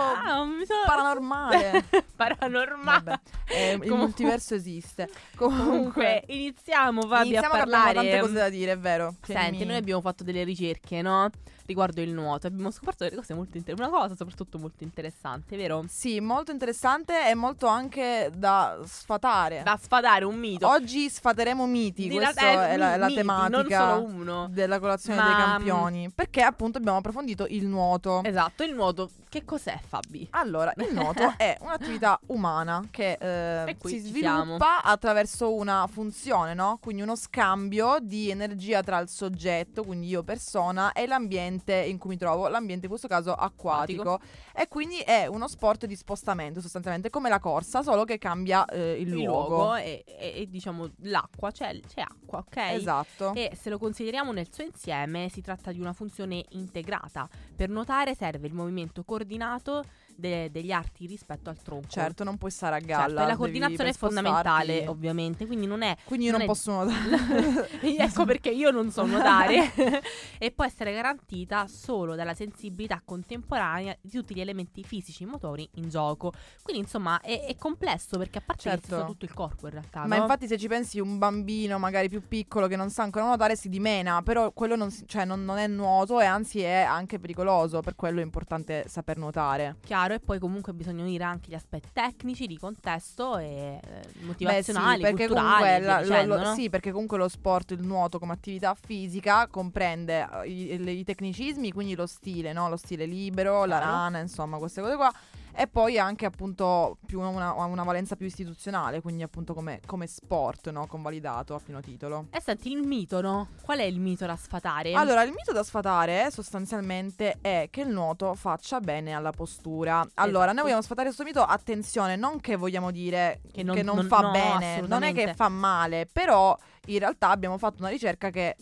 mi 0.45 0.65
sa- 0.65 0.73
paranormale. 0.85 1.83
paranormale. 2.15 3.19
Eh, 3.49 3.71
il 3.73 3.79
Comunque- 3.79 3.97
multiverso 3.97 4.55
esiste. 4.55 5.07
Comunque, 5.35 5.65
Comunque, 5.67 6.23
iniziamo 6.27 7.01
Fabi 7.03 7.27
iniziamo 7.27 7.53
a 7.53 7.57
parlare. 7.57 7.93
tante 7.93 8.19
cose 8.19 8.33
da 8.33 8.49
dire, 8.49 8.71
è 8.73 8.77
vero. 8.79 9.15
Senti, 9.33 9.65
noi 9.65 9.75
abbiamo 9.75 10.01
fatto 10.01 10.23
delle 10.23 10.43
ricerche, 10.43 11.01
no? 11.01 11.29
Riguardo 11.67 12.01
il 12.01 12.11
nuoto. 12.11 12.47
Abbiamo 12.47 12.71
scoperto 12.71 13.03
delle 13.03 13.17
cose 13.17 13.33
molto 13.33 13.57
interessanti. 13.57 13.91
Una 13.91 14.01
cosa 14.01 14.15
soprattutto 14.15 14.57
molto 14.57 14.83
interessante, 14.85 15.57
vero? 15.57 15.83
Sì, 15.89 16.19
molto 16.21 16.51
interessante 16.51 17.29
e 17.29 17.35
molto 17.35 17.67
anche 17.67 18.31
da 18.33 18.79
sfatare. 18.85 19.63
Da 19.63 19.77
sfatare 19.81 20.23
un 20.23 20.35
mito. 20.37 20.65
Oggi 20.67 21.09
sfateremo 21.09 21.65
miti, 21.67 22.07
Di 22.07 22.15
questa 22.15 22.41
la- 22.55 22.69
eh, 22.69 22.71
è 22.73 22.77
la, 22.77 22.93
è 22.93 22.97
la 22.97 23.05
miti, 23.07 23.17
tematica 23.17 23.57
Non 23.57 23.67
solo 23.97 24.07
uno. 24.07 24.47
della 24.49 24.79
colazione 24.79 25.19
Ma- 25.19 25.25
dei 25.25 25.35
campioni. 25.35 26.09
Perché 26.09 26.41
appunto 26.41 26.77
abbiamo 26.77 26.99
approfondito 26.99 27.45
il 27.49 27.65
nuoto. 27.67 28.23
Esatto, 28.23 28.63
il 28.63 28.73
nuoto. 28.73 29.09
Che 29.27 29.43
cos'è, 29.43 29.77
Fabi? 29.85 30.25
Allora, 30.31 30.71
il 30.77 30.93
nuoto 30.93 31.33
è 31.35 31.57
un'attività 31.59 32.17
umana 32.27 32.81
che 32.89 33.17
eh, 33.19 33.75
si 33.83 33.99
sviluppa 33.99 34.37
siamo. 34.37 34.57
attraverso 34.83 35.53
una 35.53 35.85
funzione, 35.91 36.53
no? 36.53 36.77
Quindi 36.81 37.01
uno 37.01 37.17
scambio 37.17 37.97
di 38.01 38.29
energia 38.29 38.81
tra 38.83 38.99
il 38.99 39.09
soggetto, 39.09 39.83
quindi 39.83 40.07
io 40.07 40.23
persona, 40.23 40.93
e 40.93 41.05
l'ambiente 41.07 41.55
l'ambiente 41.57 41.73
in 41.89 41.97
cui 41.97 42.11
mi 42.11 42.17
trovo, 42.17 42.47
l'ambiente 42.47 42.85
in 42.85 42.89
questo 42.89 43.07
caso 43.07 43.33
acquatico. 43.33 44.19
E 44.53 44.67
quindi 44.67 44.99
è 44.99 45.27
uno 45.27 45.47
sport 45.47 45.85
di 45.85 45.95
spostamento 45.95 46.61
sostanzialmente, 46.61 47.09
come 47.09 47.29
la 47.29 47.39
corsa, 47.39 47.81
solo 47.81 48.03
che 48.03 48.17
cambia 48.17 48.65
eh, 48.65 48.99
il, 48.99 49.07
il 49.07 49.23
luogo. 49.23 49.55
luogo 49.55 49.75
e, 49.75 50.03
e- 50.05 50.33
e, 50.35 50.49
diciamo 50.49 50.89
l'acqua, 51.01 51.51
c'è, 51.51 51.79
c'è 51.81 52.01
acqua, 52.01 52.39
ok? 52.39 52.57
Esatto. 52.57 53.33
E 53.33 53.51
se 53.59 53.69
lo 53.69 53.77
consideriamo 53.77 54.31
nel 54.31 54.47
suo 54.51 54.63
insieme, 54.63 55.29
si 55.29 55.41
tratta 55.41 55.71
di 55.71 55.79
una 55.79 55.93
funzione 55.93 56.43
integrata. 56.49 57.27
Per 57.55 57.69
nuotare 57.69 58.15
serve 58.15 58.47
il 58.47 58.53
movimento 58.53 59.03
coordinato 59.03 59.83
de- 60.17 60.49
degli 60.51 60.71
arti 60.71 61.05
rispetto 61.05 61.49
al 61.49 61.61
tronco. 61.61 61.87
Certo, 61.87 62.23
non 62.23 62.37
puoi 62.37 62.51
stare 62.51 62.75
a 62.75 62.79
Certo, 62.79 62.93
galla. 62.95 63.23
e 63.23 63.27
la 63.27 63.35
coordinazione 63.35 63.89
è 63.91 63.93
fondamentale, 63.93 64.87
ovviamente, 64.87 65.45
quindi 65.45 65.67
non 65.67 65.83
è 65.83 65.95
Quindi 66.05 66.25
io 66.25 66.31
non, 66.31 66.41
non 66.41 66.49
è- 66.49 66.51
posso 66.51 66.71
nuotare. 66.71 67.69
ecco 67.81 68.25
perché 68.25 68.49
io 68.49 68.71
non 68.71 68.91
so 68.91 69.05
nuotare 69.05 69.71
e 70.39 70.51
può 70.51 70.65
essere 70.65 70.91
garantita 70.93 71.67
solo 71.67 72.15
dalla 72.15 72.33
sensibilità 72.33 73.01
contemporanea 73.05 73.95
di 74.01 74.09
tutti 74.09 74.33
gli 74.33 74.41
elementi 74.41 74.83
fisici 74.83 75.23
e 75.23 75.25
motori 75.27 75.67
in 75.75 75.89
gioco. 75.89 76.31
Quindi 76.63 76.81
insomma 76.83 77.21
è, 77.21 77.45
è 77.45 77.55
complesso 77.55 78.17
perché 78.17 78.39
a 78.39 78.41
parte 78.45 78.61
Certo. 78.63 79.05
tutto 79.05 79.25
il 79.25 79.33
corpo 79.33 79.67
in 79.67 79.73
realtà. 79.73 80.05
Ma 80.05 80.15
no? 80.15 80.21
infatti 80.23 80.47
se 80.47 80.57
ci 80.57 80.67
pensi 80.67 80.99
un 80.99 81.17
bambino 81.17 81.77
magari 81.77 82.09
più 82.09 82.27
piccolo 82.27 82.67
che 82.67 82.75
non 82.75 82.89
sa 82.89 83.03
ancora 83.03 83.25
nuotare 83.25 83.55
si 83.55 83.69
dimena, 83.69 84.21
però 84.23 84.51
quello 84.51 84.75
non, 84.75 84.89
si- 84.91 85.05
cioè, 85.07 85.25
non- 85.25 85.45
non 85.45 85.57
è 85.57 85.67
nuoto 85.67 86.19
e 86.19 86.25
anzi 86.25 86.61
è 86.61 86.81
anche 86.81 87.19
pericoloso, 87.19 87.81
per 87.81 87.95
quello 87.95 88.19
è 88.19 88.23
importante 88.23 88.85
saper 88.87 89.17
nuotare. 89.17 89.75
Chiaro, 89.85 90.06
e 90.15 90.19
poi 90.19 90.39
comunque 90.39 90.73
bisogna 90.73 91.03
unire 91.03 91.23
anche 91.23 91.49
gli 91.49 91.55
aspetti 91.55 91.89
tecnici, 91.93 92.47
di 92.47 92.57
contesto 92.57 93.37
e 93.37 93.45
eh, 93.45 93.79
Beh, 93.81 94.13
sì, 94.19 94.25
motivazionali, 94.25 95.01
perché 95.01 95.27
culturali, 95.27 95.83
la- 95.85 96.01
dicendo, 96.01 96.35
lo- 96.35 96.41
no? 96.43 96.53
sì, 96.53 96.69
perché 96.69 96.91
comunque 96.91 97.17
lo 97.17 97.27
sport, 97.27 97.71
il 97.71 97.81
nuoto 97.81 98.19
come 98.19 98.33
attività 98.33 98.73
fisica 98.75 99.47
comprende 99.47 100.27
eh, 100.43 100.49
i, 100.49 100.99
i 100.99 101.03
tecnicismi, 101.03 101.71
quindi 101.71 101.95
lo 101.95 102.05
stile, 102.07 102.53
no? 102.53 102.69
lo 102.69 102.77
stile 102.77 103.05
libero, 103.05 103.65
la 103.65 103.77
Chiaro. 103.77 103.91
rana, 103.91 104.19
insomma, 104.19 104.57
queste 104.57 104.81
cose 104.81 104.95
qua. 104.95 105.13
E 105.59 105.65
poi 105.65 105.97
anche 105.97 106.27
appunto 106.27 106.97
più 107.07 107.19
una, 107.19 107.51
una 107.53 107.83
valenza 107.83 108.15
più 108.15 108.27
istituzionale, 108.27 109.01
quindi 109.01 109.23
appunto 109.23 109.55
come, 109.55 109.79
come 109.87 110.05
sport, 110.05 110.69
no? 110.69 110.85
Convalidato 110.85 111.55
a 111.55 111.59
pieno 111.59 111.79
titolo. 111.81 112.27
E 112.29 112.39
senti, 112.39 112.71
il 112.71 112.85
mito, 112.85 113.21
no? 113.21 113.47
Qual 113.63 113.79
è 113.79 113.83
il 113.83 113.99
mito 113.99 114.27
da 114.27 114.35
sfatare? 114.35 114.93
Allora, 114.93 115.23
il 115.23 115.31
mito 115.31 115.53
da 115.53 115.63
sfatare 115.63 116.29
sostanzialmente 116.29 117.39
è 117.41 117.69
che 117.71 117.81
il 117.81 117.87
nuoto 117.89 118.35
faccia 118.35 118.79
bene 118.79 119.13
alla 119.13 119.31
postura. 119.31 120.07
Allora, 120.13 120.43
Esatto. 120.43 120.53
noi 120.53 120.61
vogliamo 120.61 120.81
sfatare 120.83 121.07
questo 121.07 121.23
mito, 121.23 121.41
attenzione, 121.41 122.15
non 122.15 122.39
che 122.39 122.55
vogliamo 122.55 122.91
dire 122.91 123.41
Che 123.51 123.51
che 123.51 123.63
non- 123.63 123.77
non, 123.83 123.95
non- 123.95 124.07
fa 124.07 124.19
no, 124.19 124.31
bene, 124.31 124.81
non 124.81 125.01
è 125.01 125.11
che 125.11 125.33
fa 125.33 125.49
male, 125.49 126.05
però 126.05 126.55
in 126.85 126.99
realtà 126.99 127.29
abbiamo 127.29 127.57
fatto 127.57 127.77
una 127.79 127.89
ricerca 127.89 128.29
che 128.29 128.55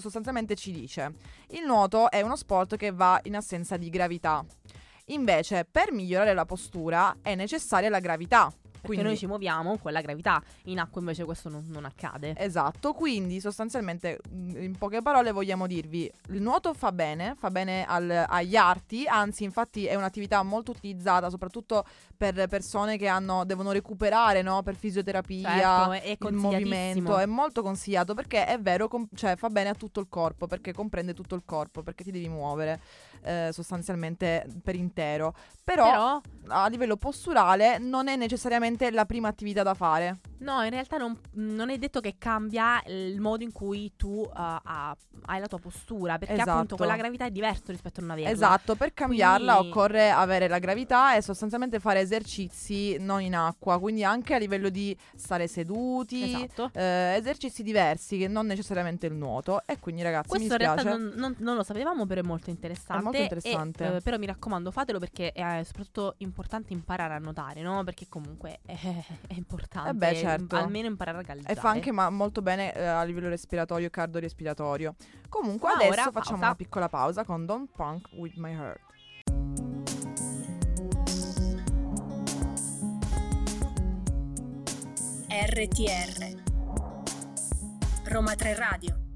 sostanzialmente 0.00 0.56
ci 0.56 0.72
dice 0.72 1.12
il 1.48 1.64
nuoto 1.64 2.10
è 2.10 2.22
uno 2.22 2.34
sport 2.36 2.76
che 2.76 2.90
va 2.90 3.20
in 3.24 3.36
assenza 3.36 3.76
di 3.76 3.90
gravità. 3.90 4.44
Invece, 5.10 5.66
per 5.70 5.92
migliorare 5.92 6.34
la 6.34 6.44
postura 6.44 7.16
è 7.22 7.34
necessaria 7.34 7.88
la 7.88 8.00
gravità. 8.00 8.52
Quindi, 8.82 9.04
noi 9.04 9.16
ci 9.16 9.26
muoviamo 9.26 9.78
con 9.78 9.92
la 9.92 10.00
gravità, 10.00 10.42
in 10.64 10.78
acqua 10.78 11.00
invece 11.00 11.24
questo 11.24 11.48
non, 11.48 11.66
non 11.68 11.84
accade. 11.84 12.34
Esatto, 12.36 12.92
quindi 12.92 13.40
sostanzialmente 13.40 14.18
mh, 14.30 14.62
in 14.62 14.76
poche 14.76 15.02
parole 15.02 15.32
vogliamo 15.32 15.66
dirvi 15.66 16.10
il 16.28 16.40
nuoto 16.40 16.74
fa 16.74 16.92
bene, 16.92 17.34
fa 17.36 17.50
bene 17.50 17.84
al- 17.86 18.24
agli 18.28 18.56
arti, 18.56 19.06
anzi 19.06 19.44
infatti 19.44 19.86
è 19.86 19.94
un'attività 19.94 20.42
molto 20.42 20.70
utilizzata 20.70 21.30
soprattutto 21.30 21.84
per 22.16 22.46
persone 22.48 22.96
che 22.96 23.06
hanno, 23.06 23.44
devono 23.44 23.72
recuperare 23.72 24.42
no? 24.42 24.62
per 24.62 24.74
fisioterapia, 24.74 25.48
Certo, 25.48 26.28
il 26.28 26.34
movimento, 26.34 27.18
è 27.18 27.26
molto 27.26 27.62
consigliato 27.62 28.14
perché 28.14 28.46
è 28.46 28.58
vero, 28.58 28.88
com- 28.88 29.08
cioè 29.14 29.36
fa 29.36 29.48
bene 29.50 29.70
a 29.70 29.74
tutto 29.74 30.00
il 30.00 30.06
corpo, 30.08 30.46
perché 30.46 30.72
comprende 30.72 31.14
tutto 31.14 31.34
il 31.34 31.42
corpo, 31.44 31.82
perché 31.82 32.04
ti 32.04 32.10
devi 32.10 32.28
muovere 32.28 32.80
eh, 33.22 33.50
sostanzialmente 33.52 34.46
per 34.62 34.74
intero. 34.74 35.34
Però, 35.62 35.84
Però, 35.84 36.20
a 36.48 36.68
livello 36.68 36.96
posturale 36.96 37.78
non 37.78 38.08
è 38.08 38.16
necessariamente 38.16 38.67
la 38.92 39.06
prima 39.06 39.28
attività 39.28 39.62
da 39.62 39.74
fare. 39.74 40.20
No, 40.38 40.62
in 40.62 40.70
realtà 40.70 40.96
non, 40.96 41.18
non 41.34 41.70
è 41.70 41.78
detto 41.78 42.00
che 42.00 42.16
cambia 42.18 42.82
il 42.86 43.20
modo 43.20 43.42
in 43.44 43.52
cui 43.52 43.92
tu 43.96 44.08
uh, 44.20 44.30
ha- 44.34 44.96
hai 45.26 45.40
la 45.40 45.46
tua 45.46 45.58
postura, 45.58 46.18
perché 46.18 46.34
Esatto. 46.34 46.50
appunto 46.50 46.76
con 46.76 46.86
la 46.86 46.96
gravità 46.96 47.26
è 47.26 47.30
diverso 47.30 47.64
rispetto 47.68 48.00
a 48.00 48.02
non 48.02 48.12
averla. 48.12 48.30
Esatto, 48.30 48.74
per 48.76 48.94
cambiarla 48.94 49.56
Quindi- 49.56 49.70
occorre 49.70 50.10
avere 50.10 50.48
la 50.48 50.58
gravità 50.58 51.16
e 51.16 51.22
sostanzialmente 51.22 51.80
fare 51.80 52.00
esercizi 52.00 52.96
non 52.98 53.20
in 53.20 53.34
acqua, 53.34 53.78
quindi 53.78 54.04
anche 54.04 54.34
a 54.34 54.38
livello 54.38 54.68
di 54.68 54.96
stare 55.14 55.46
seduti, 55.48 56.22
Esatto. 56.22 56.70
eh, 56.74 57.16
esercizi 57.18 57.62
diversi 57.62 58.18
che 58.18 58.28
non 58.28 58.46
necessariamente 58.46 59.06
il 59.06 59.14
nuoto. 59.14 59.62
E 59.66 59.78
quindi 59.78 60.02
ragazzi 60.02 60.28
Questo 60.28 60.46
mi 60.46 60.52
in 60.52 60.58
realtà 60.58 60.82
non, 60.82 61.12
non- 61.16 61.34
non 61.38 61.56
lo 61.56 61.62
sapevamo, 61.62 62.06
però 62.06 62.20
è 62.20 62.24
molto 62.24 62.50
interessante. 62.50 63.00
È 63.00 63.02
molto 63.02 63.20
interessante. 63.20 63.84
E, 63.92 63.96
eh, 63.96 64.00
però 64.00 64.18
mi 64.18 64.26
raccomando, 64.26 64.70
fatelo 64.70 64.98
perché 64.98 65.32
è 65.32 65.62
soprattutto 65.64 66.14
importante 66.18 66.72
imparare 66.72 67.14
a 67.14 67.18
nuotare, 67.18 67.60
no? 67.62 67.82
Perché 67.84 68.06
comunque 68.08 68.60
è, 68.64 68.74
è 69.26 69.34
importante. 69.34 69.90
Eh 69.90 69.94
beh, 69.94 70.14
certo. 70.14 70.27
Almeno 70.50 70.86
imparare 70.88 71.18
a 71.18 71.22
galleggiare. 71.22 71.52
E 71.52 71.56
fa 71.56 71.70
anche 71.70 71.92
ma- 71.92 72.10
molto 72.10 72.42
bene 72.42 72.72
eh, 72.74 72.84
a 72.84 73.02
livello 73.04 73.28
respiratorio 73.28 73.88
cardiorespiratorio. 73.90 74.94
Comunque 75.28 75.68
Ma 75.68 75.74
adesso 75.74 75.92
ora, 75.92 76.02
facciamo 76.10 76.22
pausa. 76.38 76.44
una 76.46 76.54
piccola 76.54 76.88
pausa 76.88 77.24
con 77.24 77.44
Don't 77.46 77.70
Punk 77.74 78.08
With 78.12 78.34
My 78.36 78.52
Heart. 78.52 78.86
RTR 85.30 86.42
Roma 88.04 88.34
3 88.34 88.54
Radio 88.54 89.07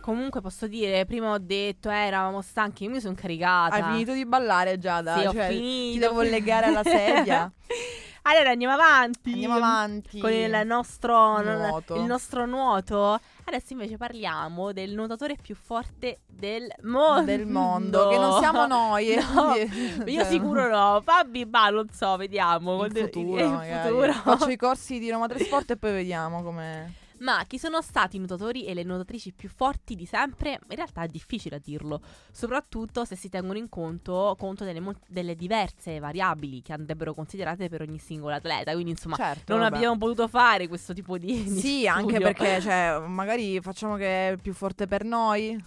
Comunque 0.00 0.40
posso 0.40 0.66
dire, 0.66 1.04
prima 1.04 1.30
ho 1.30 1.38
detto, 1.38 1.90
eh, 1.90 2.06
eravamo 2.06 2.40
stanchi, 2.42 2.84
io 2.84 2.90
mi 2.90 3.00
sono 3.00 3.14
caricata. 3.14 3.74
Hai 3.76 3.82
finito 3.82 4.12
di 4.12 4.24
ballare 4.24 4.78
Giada? 4.78 5.18
Sì, 5.18 5.26
ho 5.26 5.32
Cioè, 5.32 5.48
finito. 5.48 5.92
Ti 5.92 5.98
devo 5.98 6.20
legare 6.22 6.66
alla 6.66 6.82
sedia. 6.82 7.50
allora 8.22 8.50
andiamo 8.50 8.74
avanti. 8.74 9.32
Andiamo 9.32 9.54
avanti. 9.56 10.18
Con 10.20 10.32
il 10.32 10.62
nostro 10.64 11.40
Nuoto. 11.42 11.94
il 11.96 12.02
nostro 12.02 12.46
nuoto. 12.46 13.18
Adesso 13.44 13.72
invece 13.72 13.96
parliamo 13.96 14.72
del 14.72 14.92
nuotatore 14.94 15.36
più 15.40 15.54
forte 15.56 16.20
del 16.26 16.72
mondo. 16.82 17.24
del 17.24 17.46
mondo, 17.46 18.08
che 18.08 18.16
non 18.16 18.38
siamo 18.40 18.66
noi. 18.66 19.16
No, 19.34 19.52
quindi- 19.52 20.12
io 20.12 20.20
cioè, 20.22 20.30
sicuro 20.30 20.68
no. 20.68 21.00
Fabi, 21.04 21.44
ma 21.44 21.68
non 21.68 21.88
so, 21.92 22.16
vediamo. 22.16 22.84
In 22.84 22.92
futuro, 22.92 23.42
in 23.44 23.50
magari. 23.52 23.88
futuro. 23.88 24.12
Faccio 24.12 24.48
i 24.50 24.56
corsi 24.56 24.98
di 24.98 25.10
Roma 25.10 25.26
3 25.26 25.38
Sport 25.44 25.70
e 25.72 25.76
poi 25.76 25.92
vediamo 25.92 26.42
come. 26.42 26.94
Ma 27.20 27.44
chi 27.46 27.58
sono 27.58 27.82
stati 27.82 28.16
i 28.16 28.18
nuotatori 28.18 28.64
e 28.64 28.72
le 28.72 28.82
nuotatrici 28.82 29.32
più 29.32 29.50
forti 29.50 29.94
di 29.94 30.06
sempre? 30.06 30.58
In 30.70 30.76
realtà 30.76 31.02
è 31.02 31.06
difficile 31.06 31.56
a 31.56 31.60
dirlo, 31.62 32.00
soprattutto 32.32 33.04
se 33.04 33.14
si 33.14 33.28
tengono 33.28 33.58
in 33.58 33.68
conto, 33.68 34.34
conto 34.38 34.64
delle, 34.64 34.80
mol- 34.80 34.96
delle 35.06 35.34
diverse 35.34 35.98
variabili 35.98 36.62
che 36.62 36.72
andrebbero 36.72 37.12
considerate 37.12 37.68
per 37.68 37.82
ogni 37.82 37.98
singolo 37.98 38.34
atleta. 38.34 38.72
Quindi, 38.72 38.92
insomma, 38.92 39.16
certo. 39.16 39.52
non 39.52 39.62
vabbè. 39.62 39.76
abbiamo 39.76 39.98
potuto 39.98 40.28
fare 40.28 40.66
questo 40.66 40.94
tipo 40.94 41.18
di. 41.18 41.44
di 41.44 41.60
Sì, 41.60 41.86
anche 41.86 42.14
studio. 42.14 42.26
perché 42.26 42.60
cioè, 42.62 42.98
magari 43.06 43.60
facciamo 43.60 43.96
che 43.96 44.30
è 44.30 44.36
più 44.40 44.54
forte 44.54 44.86
per 44.86 45.04
noi. 45.04 45.62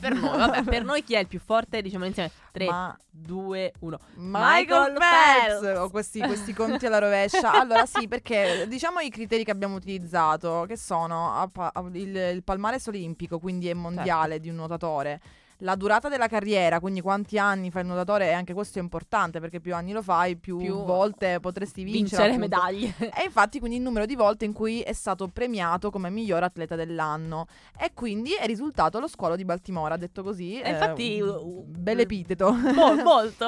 per 0.00 0.12
noi, 0.14 0.36
vabbè, 0.38 0.64
per 0.64 0.84
noi 0.84 1.04
chi 1.04 1.14
è 1.14 1.20
il 1.20 1.28
più 1.28 1.38
forte? 1.38 1.82
Diciamo 1.82 2.04
insieme 2.04 2.32
3, 2.50 2.64
Ma 2.66 2.98
2, 3.10 3.74
1. 3.78 3.98
Michael 4.16 4.42
Michael 4.56 4.92
Phelps! 4.94 5.60
Phelps! 5.60 5.78
Ho 5.78 5.90
questi, 5.90 6.18
questi 6.18 6.52
conti 6.52 6.86
alla 6.86 6.98
rovescia. 6.98 7.52
Allora, 7.52 7.86
sì, 7.86 8.08
perché 8.08 8.66
diciamo 8.68 8.98
i 8.98 9.08
criteri 9.08 9.44
che 9.44 9.52
abbiamo 9.52 9.76
utilizzato, 9.76 10.64
che 10.66 10.76
sono 10.76 10.94
a 11.04 11.48
pa- 11.48 11.70
a- 11.72 11.84
il, 11.92 12.14
il 12.16 12.42
palmarès 12.42 12.86
olimpico, 12.86 13.38
quindi 13.38 13.68
è 13.68 13.74
mondiale 13.74 14.32
Certo. 14.32 14.42
di 14.42 14.48
un 14.50 14.56
nuotatore. 14.56 15.20
La 15.60 15.74
durata 15.74 16.08
della 16.08 16.28
carriera, 16.28 16.80
quindi 16.80 17.00
quanti 17.00 17.38
anni 17.38 17.70
fa 17.70 17.80
il 17.80 17.86
nuotatore, 17.86 18.28
e 18.28 18.32
anche 18.32 18.52
questo 18.52 18.78
è 18.78 18.82
importante 18.82 19.40
perché 19.40 19.60
più 19.60 19.74
anni 19.74 19.92
lo 19.92 20.02
fai, 20.02 20.36
più, 20.36 20.58
Più 20.58 20.84
volte 20.84 21.40
potresti 21.40 21.82
vincere. 21.82 22.30
Vincere 22.30 22.38
medaglie. 22.38 22.94
E 22.98 23.24
infatti 23.24 23.58
quindi 23.58 23.76
il 23.76 23.82
numero 23.82 24.06
di 24.06 24.14
volte 24.14 24.44
in 24.44 24.52
cui 24.52 24.80
è 24.80 24.92
stato 24.92 25.28
premiato 25.28 25.90
come 25.90 26.10
miglior 26.10 26.42
atleta 26.42 26.76
dell'anno. 26.76 27.46
E 27.78 27.92
quindi 27.94 28.34
è 28.34 28.46
risultato 28.46 29.00
lo 29.00 29.08
squalo 29.08 29.36
di 29.36 29.44
Baltimora, 29.44 29.96
detto 29.96 30.22
così. 30.22 30.60
E 30.60 30.70
infatti, 30.70 31.20
un 31.20 31.28
uh, 31.28 31.64
bel 31.66 32.00
epiteto. 32.00 32.52
Mol- 32.52 33.02
molto. 33.02 33.46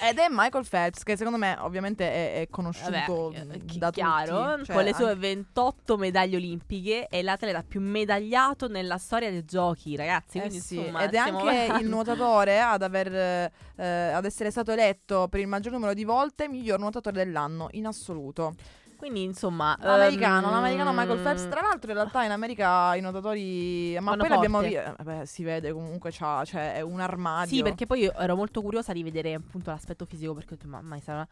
Ed 0.00 0.18
è 0.18 0.26
Michael 0.30 0.66
Phelps, 0.68 1.02
che 1.02 1.16
secondo 1.16 1.38
me 1.38 1.56
ovviamente 1.60 2.10
è, 2.10 2.40
è 2.42 2.48
conosciuto 2.48 3.32
Vabbè, 3.34 3.56
da 3.78 3.90
chiaro, 3.90 4.54
tutti. 4.54 4.64
Cioè, 4.66 4.74
con 4.74 4.84
le 4.84 4.94
sue 4.94 5.10
anche- 5.10 5.20
28 5.20 5.96
medaglie 5.96 6.36
olimpiche 6.36 7.06
è 7.06 7.22
l'atleta 7.22 7.64
più 7.66 7.80
medagliato 7.80 8.68
nella 8.68 8.98
storia 8.98 9.30
dei 9.30 9.44
giochi, 9.44 9.96
ragazzi. 9.96 10.38
Eh 10.38 10.40
Quindi, 10.42 10.60
sì, 10.60 10.76
insomma, 10.76 11.02
ed 11.02 11.14
è 11.14 11.18
stiamo 11.20 11.31
anche 11.38 11.76
il 11.82 11.88
nuotatore 11.88 12.60
ad, 12.60 12.82
aver, 12.82 13.50
eh, 13.76 13.84
ad 13.84 14.24
essere 14.24 14.50
stato 14.50 14.72
eletto 14.72 15.28
per 15.28 15.40
il 15.40 15.46
maggior 15.46 15.72
numero 15.72 15.94
di 15.94 16.04
volte 16.04 16.48
miglior 16.48 16.78
nuotatore 16.78 17.24
dell'anno 17.24 17.68
in 17.72 17.86
assoluto. 17.86 18.54
Quindi, 18.96 19.24
insomma, 19.24 19.76
L'americano, 19.80 20.46
ehm, 20.46 20.52
l'americano 20.52 20.92
Michael 20.92 21.18
Phelps. 21.18 21.48
Tra 21.48 21.60
l'altro, 21.60 21.90
in 21.90 21.96
realtà 21.96 22.22
in 22.22 22.30
America 22.30 22.94
i 22.94 23.00
nuotatori. 23.00 23.98
Ma 24.00 24.16
poi 24.16 24.28
l'abbiamo 24.28 24.60
visto. 24.60 24.94
Beh, 25.02 25.26
si 25.26 25.42
vede 25.42 25.72
comunque, 25.72 26.10
c'ha, 26.12 26.44
cioè, 26.44 26.74
è 26.74 26.82
un 26.82 27.00
armadio. 27.00 27.56
Sì, 27.56 27.62
perché 27.64 27.84
poi 27.84 28.04
ero 28.04 28.36
molto 28.36 28.62
curiosa 28.62 28.92
di 28.92 29.02
vedere 29.02 29.34
appunto 29.34 29.70
l'aspetto 29.70 30.04
fisico 30.04 30.34
perché 30.34 30.54
ho 30.54 30.56
detto, 30.56 30.68
ma 30.68 30.80
mai 30.82 31.00
sarà 31.00 31.26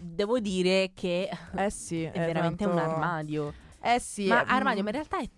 devo 0.00 0.38
dire 0.40 0.92
che 0.94 1.28
Eh 1.56 1.70
sì, 1.70 2.04
è 2.10 2.10
veramente 2.12 2.64
un 2.64 2.74
tanto- 2.74 2.90
armadio. 2.90 3.54
Eh 3.80 4.00
sì. 4.00 4.26
ma 4.26 4.42
eh, 4.42 4.46
armadio, 4.48 4.80
mm, 4.80 4.84
ma 4.84 4.90
in 4.90 4.96
realtà 4.96 5.18
è, 5.18 5.28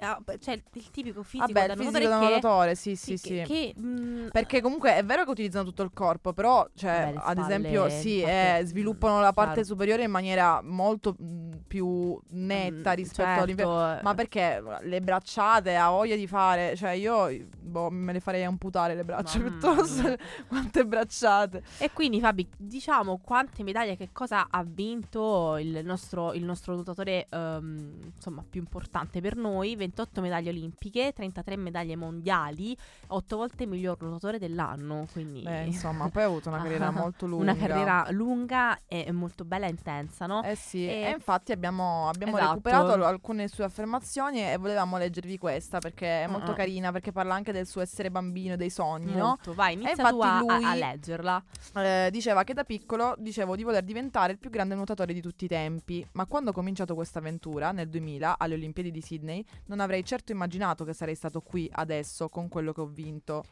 ah, 0.00 0.18
beh, 0.22 0.38
cioè 0.38 0.60
il 0.72 0.90
tipico 0.90 1.22
fisico 1.22 1.52
Vabbè, 1.52 1.66
da 1.66 1.72
il 1.72 1.78
fisico 1.78 2.08
da 2.08 2.18
nuotatore 2.18 2.74
sì, 2.74 2.96
sì, 2.96 3.16
sì, 3.16 3.28
sì. 3.28 3.34
che, 3.34 3.42
che, 3.44 3.74
mm, 3.78 4.28
Perché 4.28 4.60
comunque 4.60 4.96
è 4.96 5.04
vero 5.04 5.24
che 5.24 5.30
utilizzano 5.30 5.64
tutto 5.64 5.82
il 5.82 5.90
corpo, 5.92 6.32
però, 6.32 6.66
cioè, 6.74 7.12
le 7.12 7.18
ad 7.18 7.38
spalle, 7.38 7.40
esempio, 7.40 7.88
sì, 7.88 8.20
parte- 8.20 8.58
eh, 8.58 8.64
sviluppano 8.64 9.20
la 9.20 9.32
parte 9.32 9.52
chiaro. 9.52 9.68
superiore 9.68 10.04
in 10.04 10.10
maniera 10.10 10.60
molto 10.62 11.14
mh, 11.18 11.62
più 11.66 12.18
netta 12.30 12.92
mm, 12.92 12.94
rispetto 12.94 13.28
certo, 13.28 13.42
all'inferno. 13.42 13.98
Ma 14.02 14.14
perché 14.14 14.62
le 14.82 15.00
bracciate 15.00 15.76
ha 15.76 15.90
voglia 15.90 16.16
di 16.16 16.26
fare? 16.26 16.76
Cioè, 16.76 16.90
io 16.90 17.28
boh, 17.60 17.90
me 17.90 18.12
le 18.12 18.20
farei 18.20 18.44
amputare 18.44 18.94
le 18.94 19.04
braccia 19.04 19.38
Mamma 19.38 19.50
piuttosto. 19.50 20.02
mia. 20.02 20.18
Quante 20.46 20.84
bracciate. 20.86 21.62
E 21.78 21.90
quindi 21.92 22.20
Fabi, 22.20 22.48
diciamo 22.56 23.18
quante 23.22 23.62
medaglie, 23.62 23.96
che 23.96 24.10
cosa 24.12 24.46
ha 24.50 24.64
vinto 24.64 25.56
il 25.58 25.80
nostro, 25.84 26.32
il 26.32 26.44
nostro 26.44 26.74
nuotatore 26.74 27.26
ehm, 27.30 28.12
insomma 28.14 28.44
più 28.48 28.60
importante 28.60 29.20
per 29.20 29.36
noi? 29.36 29.76
28 29.94 30.20
medaglie 30.20 30.50
olimpiche, 30.50 31.12
33 31.12 31.56
medaglie 31.56 31.94
mondiali, 31.94 32.76
8 33.08 33.36
volte 33.36 33.64
miglior 33.64 33.96
nuotatore 34.02 34.38
dell'anno. 34.38 35.06
Quindi 35.12 35.42
Beh, 35.42 35.64
insomma, 35.66 36.08
poi 36.08 36.24
ha 36.24 36.26
avuto 36.26 36.48
una 36.48 36.58
carriera 36.58 36.90
molto 36.90 37.26
lunga. 37.26 37.42
una 37.52 37.56
carriera 37.56 38.06
lunga 38.10 38.78
e 38.86 39.10
molto 39.12 39.44
bella 39.44 39.66
e 39.66 39.70
intensa, 39.70 40.26
no? 40.26 40.42
Eh 40.42 40.56
sì, 40.56 40.84
E- 40.86 41.04
e, 41.04 41.10
infatti 41.10 41.52
abbiamo, 41.52 42.08
abbiamo 42.08 42.36
Esatto. 42.36 42.50
recuperato 42.54 43.04
alcune 43.04 43.46
sue 43.48 43.64
affermazioni 43.64 44.40
e 44.42 44.56
volevamo 44.56 44.98
leggervi 44.98 45.38
questa 45.38 45.78
perché 45.78 46.24
è 46.24 46.26
molto 46.26 46.48
Mm-mm. 46.48 46.56
carina, 46.56 46.90
perché 46.92 47.12
parla 47.12 47.34
anche 47.34 47.52
del 47.52 47.66
suo 47.66 47.80
essere 47.80 48.10
bambino, 48.10 48.56
dei 48.56 48.70
sogni, 48.70 49.14
no? 49.14 49.26
Molto. 49.26 49.54
Vai, 49.54 49.74
inizia 49.74 50.08
tu 50.08 50.20
a, 50.20 50.36
a- 50.36 50.40
lui- 50.40 50.64
a 50.64 50.74
leggerla. 50.74 51.44
Eh, 51.76 52.08
diceva 52.10 52.42
che 52.42 52.52
da 52.52 52.64
piccolo 52.64 53.14
dicevo 53.18 53.54
di 53.54 53.62
voler 53.62 53.84
diventare 53.84 54.32
il 54.32 54.38
più 54.38 54.50
grande 54.50 54.74
nuotatore 54.74 55.12
di 55.12 55.20
tutti 55.20 55.44
i 55.44 55.48
tempi, 55.48 56.04
ma 56.12 56.26
quando 56.26 56.50
ho 56.50 56.52
cominciato 56.52 56.94
questa 56.96 57.20
avventura, 57.20 57.70
nel 57.70 57.88
2000, 57.88 58.36
alle 58.38 58.54
Olimpiadi 58.54 58.90
di 58.90 59.00
Sydney, 59.00 59.44
non 59.74 59.80
avrei 59.82 60.04
certo 60.04 60.30
immaginato 60.32 60.84
che 60.84 60.92
sarei 60.92 61.14
stato 61.16 61.40
qui 61.40 61.68
adesso 61.72 62.28
con 62.28 62.48
quello 62.48 62.72
che 62.72 62.80
ho 62.80 62.86
vinto. 62.86 63.44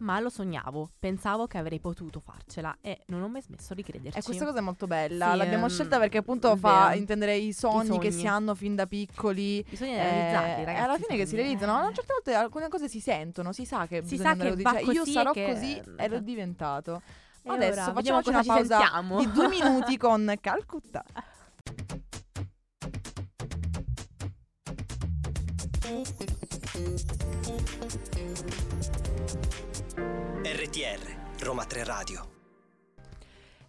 Ma 0.00 0.18
lo 0.18 0.30
sognavo, 0.30 0.88
pensavo 0.98 1.46
che 1.46 1.58
avrei 1.58 1.78
potuto 1.78 2.20
farcela 2.20 2.74
e 2.80 3.00
non 3.08 3.20
ho 3.22 3.28
mai 3.28 3.42
smesso 3.42 3.74
di 3.74 3.82
crederci. 3.82 4.18
E 4.18 4.22
questa 4.22 4.46
cosa 4.46 4.58
è 4.58 4.62
molto 4.62 4.86
bella, 4.86 5.32
Sì, 5.32 5.36
l'abbiamo 5.36 5.64
ehm, 5.66 5.70
scelta 5.70 5.98
perché 5.98 6.16
appunto 6.18 6.56
fa 6.56 6.86
vero. 6.88 6.98
intendere 7.00 7.36
i 7.36 7.52
sogni, 7.52 7.98
che 7.98 8.10
sogni. 8.10 8.22
si 8.22 8.26
hanno 8.26 8.54
fin 8.54 8.74
da 8.74 8.86
piccoli. 8.86 9.62
Bisogna 9.68 9.92
Eh, 9.96 10.02
realizzarli, 10.10 10.62
e 10.62 10.64
ragazzi. 10.64 10.84
alla 10.84 10.96
fine 10.96 11.16
che 11.18 11.26
si 11.26 11.36
realizzano, 11.36 11.74
a 11.76 11.92
certe 11.92 12.12
volte 12.14 12.32
alcune 12.34 12.68
cose 12.68 12.88
si 12.88 12.98
sentono, 13.00 13.52
si 13.52 13.66
sa 13.66 13.86
che 13.86 13.96
Si 13.96 14.16
bisogna 14.16 14.22
sa 14.22 14.30
andare 14.30 14.56
che 14.56 14.62
così. 14.62 14.76
Cioè, 14.84 14.94
io 14.94 15.04
sarò 15.04 15.30
e 15.30 15.34
che- 15.34 15.52
così 15.52 15.82
e 15.96 16.08
l'ho 16.08 16.20
diventato. 16.20 17.02
E 17.42 17.50
Adesso 17.50 17.80
ora, 17.82 17.92
vediamo 17.92 18.22
facciamoci 18.22 18.24
cosa 18.24 18.38
una 18.38 18.42
pausa 18.42 18.78
sentiamo. 18.78 19.18
di 19.18 19.30
due 19.32 19.48
minuti 19.48 19.96
con 19.98 20.34
Calcutta. 20.40 21.04
RTR, 30.42 31.42
Roma 31.42 31.64
3 31.64 31.84
Radio. 31.84 32.28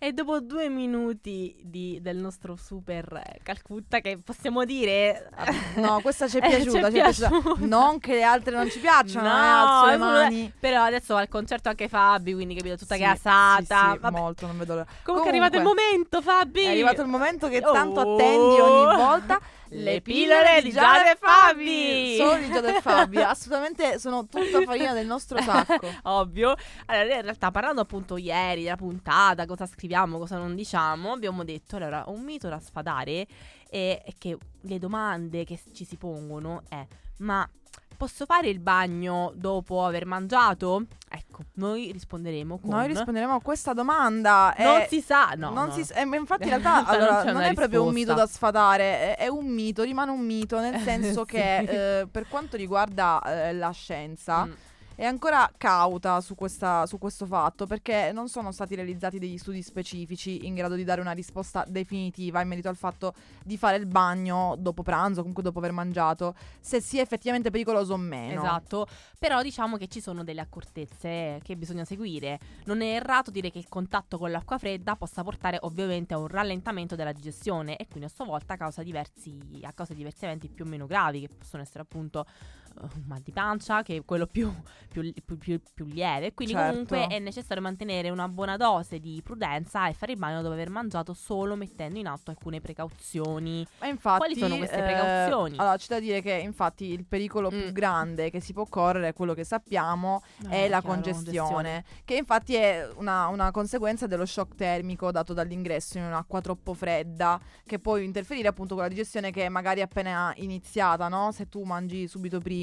E 0.03 0.13
dopo 0.13 0.39
due 0.39 0.67
minuti 0.67 1.55
di- 1.63 1.99
del 2.01 2.17
nostro 2.17 2.55
super 2.55 3.21
eh, 3.23 3.39
Calcutta, 3.43 3.99
che 3.99 4.17
possiamo 4.23 4.65
dire. 4.65 5.29
No, 5.75 5.99
questa 6.01 6.27
ci 6.27 6.39
è 6.39 6.41
Eh, 6.45 6.49
piaciuta, 6.57 6.89
ci 6.91 6.97
è 6.97 7.01
piaciuta. 7.01 7.29
Non 7.59 7.99
che 7.99 8.13
le 8.13 8.23
altre 8.23 8.55
non 8.55 8.69
ci 8.69 8.79
piacciono, 8.79 9.27
No, 9.27 9.33
eh, 9.35 9.39
alzo 9.39 9.85
le 9.85 9.91
assolutamente. 9.93 10.35
mani. 10.35 10.53
Però 10.59 10.81
adesso 10.83 11.13
va 11.13 11.19
al 11.21 11.27
concerto 11.29 11.69
anche 11.69 11.87
Fabi, 11.87 12.33
quindi 12.33 12.55
capito, 12.55 12.77
tutta 12.77 12.95
Sì, 12.95 13.01
gasata. 13.01 13.91
sì, 13.93 13.99
sì, 14.03 14.11
molto, 14.11 14.47
non 14.47 14.57
vedo 14.57 14.73
l'ora. 14.73 14.87
Comunque, 15.03 15.29
è 15.29 15.33
arrivato 15.33 15.57
il 15.57 15.63
momento, 15.63 16.21
Fabi. 16.21 16.63
È 16.63 16.69
arrivato 16.69 17.01
il 17.01 17.07
momento 17.07 17.47
che 17.47 17.61
tanto 17.61 17.99
Oh. 18.01 18.13
attendi 18.15 18.59
ogni 18.59 18.95
volta. 18.95 19.39
Le 19.73 20.01
pillole 20.01 20.61
di 20.61 20.71
Giada 20.71 21.11
e 21.11 21.15
Fabi. 21.17 22.15
Solo 22.17 22.37
di 22.37 22.51
Giada 22.51 22.77
e 22.77 22.81
Fabi. 22.81 23.17
Assolutamente 23.17 23.99
sono 23.99 24.25
tutta 24.25 24.61
farina 24.63 24.93
del 24.93 25.05
nostro 25.05 25.41
sacco. 25.41 25.87
Ovvio. 26.03 26.55
Allora, 26.87 27.15
in 27.15 27.21
realtà, 27.21 27.51
parlando 27.51 27.79
appunto 27.79 28.17
ieri 28.17 28.63
della 28.63 28.75
puntata, 28.75 29.45
cosa 29.45 29.65
scriviamo, 29.65 30.17
cosa 30.17 30.37
non 30.37 30.55
diciamo, 30.55 31.13
abbiamo 31.13 31.45
detto, 31.45 31.77
allora, 31.77 32.03
un 32.07 32.21
mito 32.21 32.49
da 32.49 32.59
sfadare 32.59 33.25
è 33.69 34.03
che 34.17 34.37
le 34.59 34.77
domande 34.77 35.45
che 35.45 35.57
ci 35.71 35.85
si 35.85 35.95
pongono 35.95 36.63
è, 36.67 36.85
ma 37.19 37.49
posso 38.01 38.25
fare 38.25 38.49
il 38.49 38.57
bagno 38.57 39.31
dopo 39.35 39.85
aver 39.85 40.07
mangiato? 40.07 40.87
Ecco, 41.07 41.43
noi 41.55 41.91
risponderemo 41.91 42.57
con... 42.57 42.71
Noi 42.71 42.87
risponderemo 42.87 43.35
a 43.35 43.41
questa 43.41 43.73
domanda. 43.73 44.55
Non 44.57 44.79
eh, 44.79 44.87
si 44.89 45.01
sa, 45.01 45.33
no. 45.35 45.51
non 45.51 45.67
no. 45.67 45.71
si 45.71 45.83
sa- 45.83 45.93
eh, 45.93 46.01
infatti 46.01 46.45
in 46.45 46.49
realtà 46.57 46.81
non 46.81 46.85
allora, 46.87 47.23
non, 47.25 47.35
una 47.35 47.45
è 47.49 47.53
proprio 47.53 47.83
un 47.83 47.93
mito 47.93 48.15
da 48.15 48.25
sfatare, 48.25 49.15
è, 49.15 49.17
è 49.17 49.27
un 49.27 49.45
mito, 49.45 49.83
rimane 49.83 50.09
un 50.09 50.25
mito, 50.25 50.59
nel 50.59 50.79
senso 50.81 51.25
Sì. 51.27 51.35
che 51.35 51.99
eh, 51.99 52.07
per 52.07 52.27
quanto 52.27 52.57
riguarda 52.57 53.21
eh, 53.23 53.53
la 53.53 53.69
scienza 53.69 54.45
Mm. 54.45 54.51
È 55.01 55.05
ancora 55.05 55.51
cauta 55.57 56.21
su, 56.21 56.35
questa- 56.35 56.85
su 56.85 56.99
questo 56.99 57.25
fatto 57.25 57.65
perché 57.65 58.11
non 58.13 58.29
sono 58.29 58.51
stati 58.51 58.75
realizzati 58.75 59.17
degli 59.17 59.39
studi 59.39 59.63
specifici 59.63 60.45
in 60.45 60.53
grado 60.53 60.75
di 60.75 60.83
dare 60.83 61.01
una 61.01 61.13
risposta 61.13 61.65
definitiva 61.67 62.39
in 62.39 62.47
merito 62.47 62.69
al 62.69 62.75
fatto 62.75 63.15
di 63.43 63.57
fare 63.57 63.77
il 63.77 63.87
bagno 63.87 64.53
dopo 64.59 64.83
pranzo, 64.83 65.21
comunque 65.21 65.41
dopo 65.41 65.57
aver 65.57 65.71
mangiato, 65.71 66.35
se 66.59 66.81
sia 66.81 67.01
effettivamente 67.01 67.49
pericoloso 67.49 67.93
o 67.93 67.97
meno. 67.97 68.43
Esatto, 68.43 68.85
però 69.17 69.41
diciamo 69.41 69.77
che 69.77 69.87
ci 69.87 70.01
sono 70.01 70.23
delle 70.23 70.41
accortezze 70.41 71.39
che 71.41 71.55
bisogna 71.57 71.83
seguire. 71.83 72.37
Non 72.65 72.83
è 72.83 72.93
errato 72.93 73.31
dire 73.31 73.49
che 73.49 73.57
il 73.57 73.67
contatto 73.67 74.19
con 74.19 74.29
l'acqua 74.29 74.59
fredda 74.59 74.95
possa 74.95 75.23
portare 75.23 75.57
ovviamente 75.61 76.13
a 76.13 76.19
un 76.19 76.27
rallentamento 76.27 76.95
della 76.95 77.11
digestione 77.11 77.75
e 77.75 77.87
quindi 77.87 78.05
a 78.07 78.13
sua 78.13 78.25
volta 78.25 78.55
causa 78.55 78.83
diversi, 78.83 79.39
a 79.63 79.71
causa 79.73 79.93
di 79.93 79.97
diversi 79.97 80.25
eventi 80.25 80.47
più 80.47 80.63
o 80.63 80.67
meno 80.67 80.85
gravi 80.85 81.21
che 81.21 81.29
possono 81.35 81.63
essere 81.63 81.81
appunto 81.81 82.23
un 82.79 83.03
mal 83.07 83.19
di 83.21 83.31
pancia 83.31 83.81
che 83.83 83.97
è 83.97 84.05
quello 84.05 84.25
più, 84.27 84.51
più, 84.89 85.13
più- 85.37 85.59
più- 85.73 85.85
lieve. 85.85 86.33
Quindi 86.33 86.53
Certo. 86.53 86.69
comunque 86.71 87.07
è 87.07 87.19
necessario 87.19 87.61
mantenere 87.61 88.09
una 88.09 88.27
buona 88.27 88.57
dose 88.57 88.99
di 88.99 89.21
prudenza 89.23 89.87
e 89.87 89.93
fare 89.93 90.13
il 90.13 90.17
bagno 90.17 90.41
dopo 90.41 90.53
aver 90.53 90.69
mangiato 90.69 91.13
solo 91.13 91.55
mettendo 91.55 91.99
in 91.99 92.07
atto 92.07 92.29
alcune 92.31 92.59
precauzioni. 92.61 93.65
Ma 93.79 93.87
infatti, 93.87 94.17
Quali 94.19 94.35
sono 94.37 94.57
queste 94.57 94.77
eh, 94.77 94.83
precauzioni? 94.83 95.57
allora, 95.57 95.77
c'è 95.77 95.87
da 95.87 95.99
dire 95.99 96.21
che 96.21 96.33
infatti 96.33 96.85
il 96.91 97.05
pericolo 97.05 97.49
Mm. 97.51 97.59
più 97.61 97.71
grande 97.71 98.29
che 98.29 98.39
si 98.39 98.53
può 98.53 98.65
correre, 98.65 99.13
quello 99.13 99.33
che 99.33 99.43
sappiamo, 99.43 100.21
è 100.49 100.63
Eh, 100.65 100.69
la 100.69 100.79
chiaro, 100.79 100.95
congestione, 100.95 101.83
che 102.05 102.15
infatti 102.15 102.55
è 102.55 102.87
una, 102.95 103.27
una 103.27 103.51
conseguenza 103.51 104.07
dello 104.07 104.25
shock 104.25 104.55
termico 104.55 105.11
dato 105.11 105.33
dall'ingresso 105.33 105.97
in 105.97 106.05
un'acqua 106.05 106.41
troppo 106.41 106.73
fredda, 106.73 107.39
che 107.65 107.79
può 107.79 107.97
interferire 107.97 108.47
appunto 108.47 108.73
con 108.75 108.83
la 108.83 108.89
digestione 108.89 109.31
che 109.31 109.45
è 109.45 109.49
magari 109.49 109.81
appena 109.81 110.33
iniziata, 110.37 111.07
no? 111.07 111.31
Se 111.31 111.47
tu 111.49 111.63
mangi 111.63 112.07
subito 112.07 112.39
prima. 112.39 112.59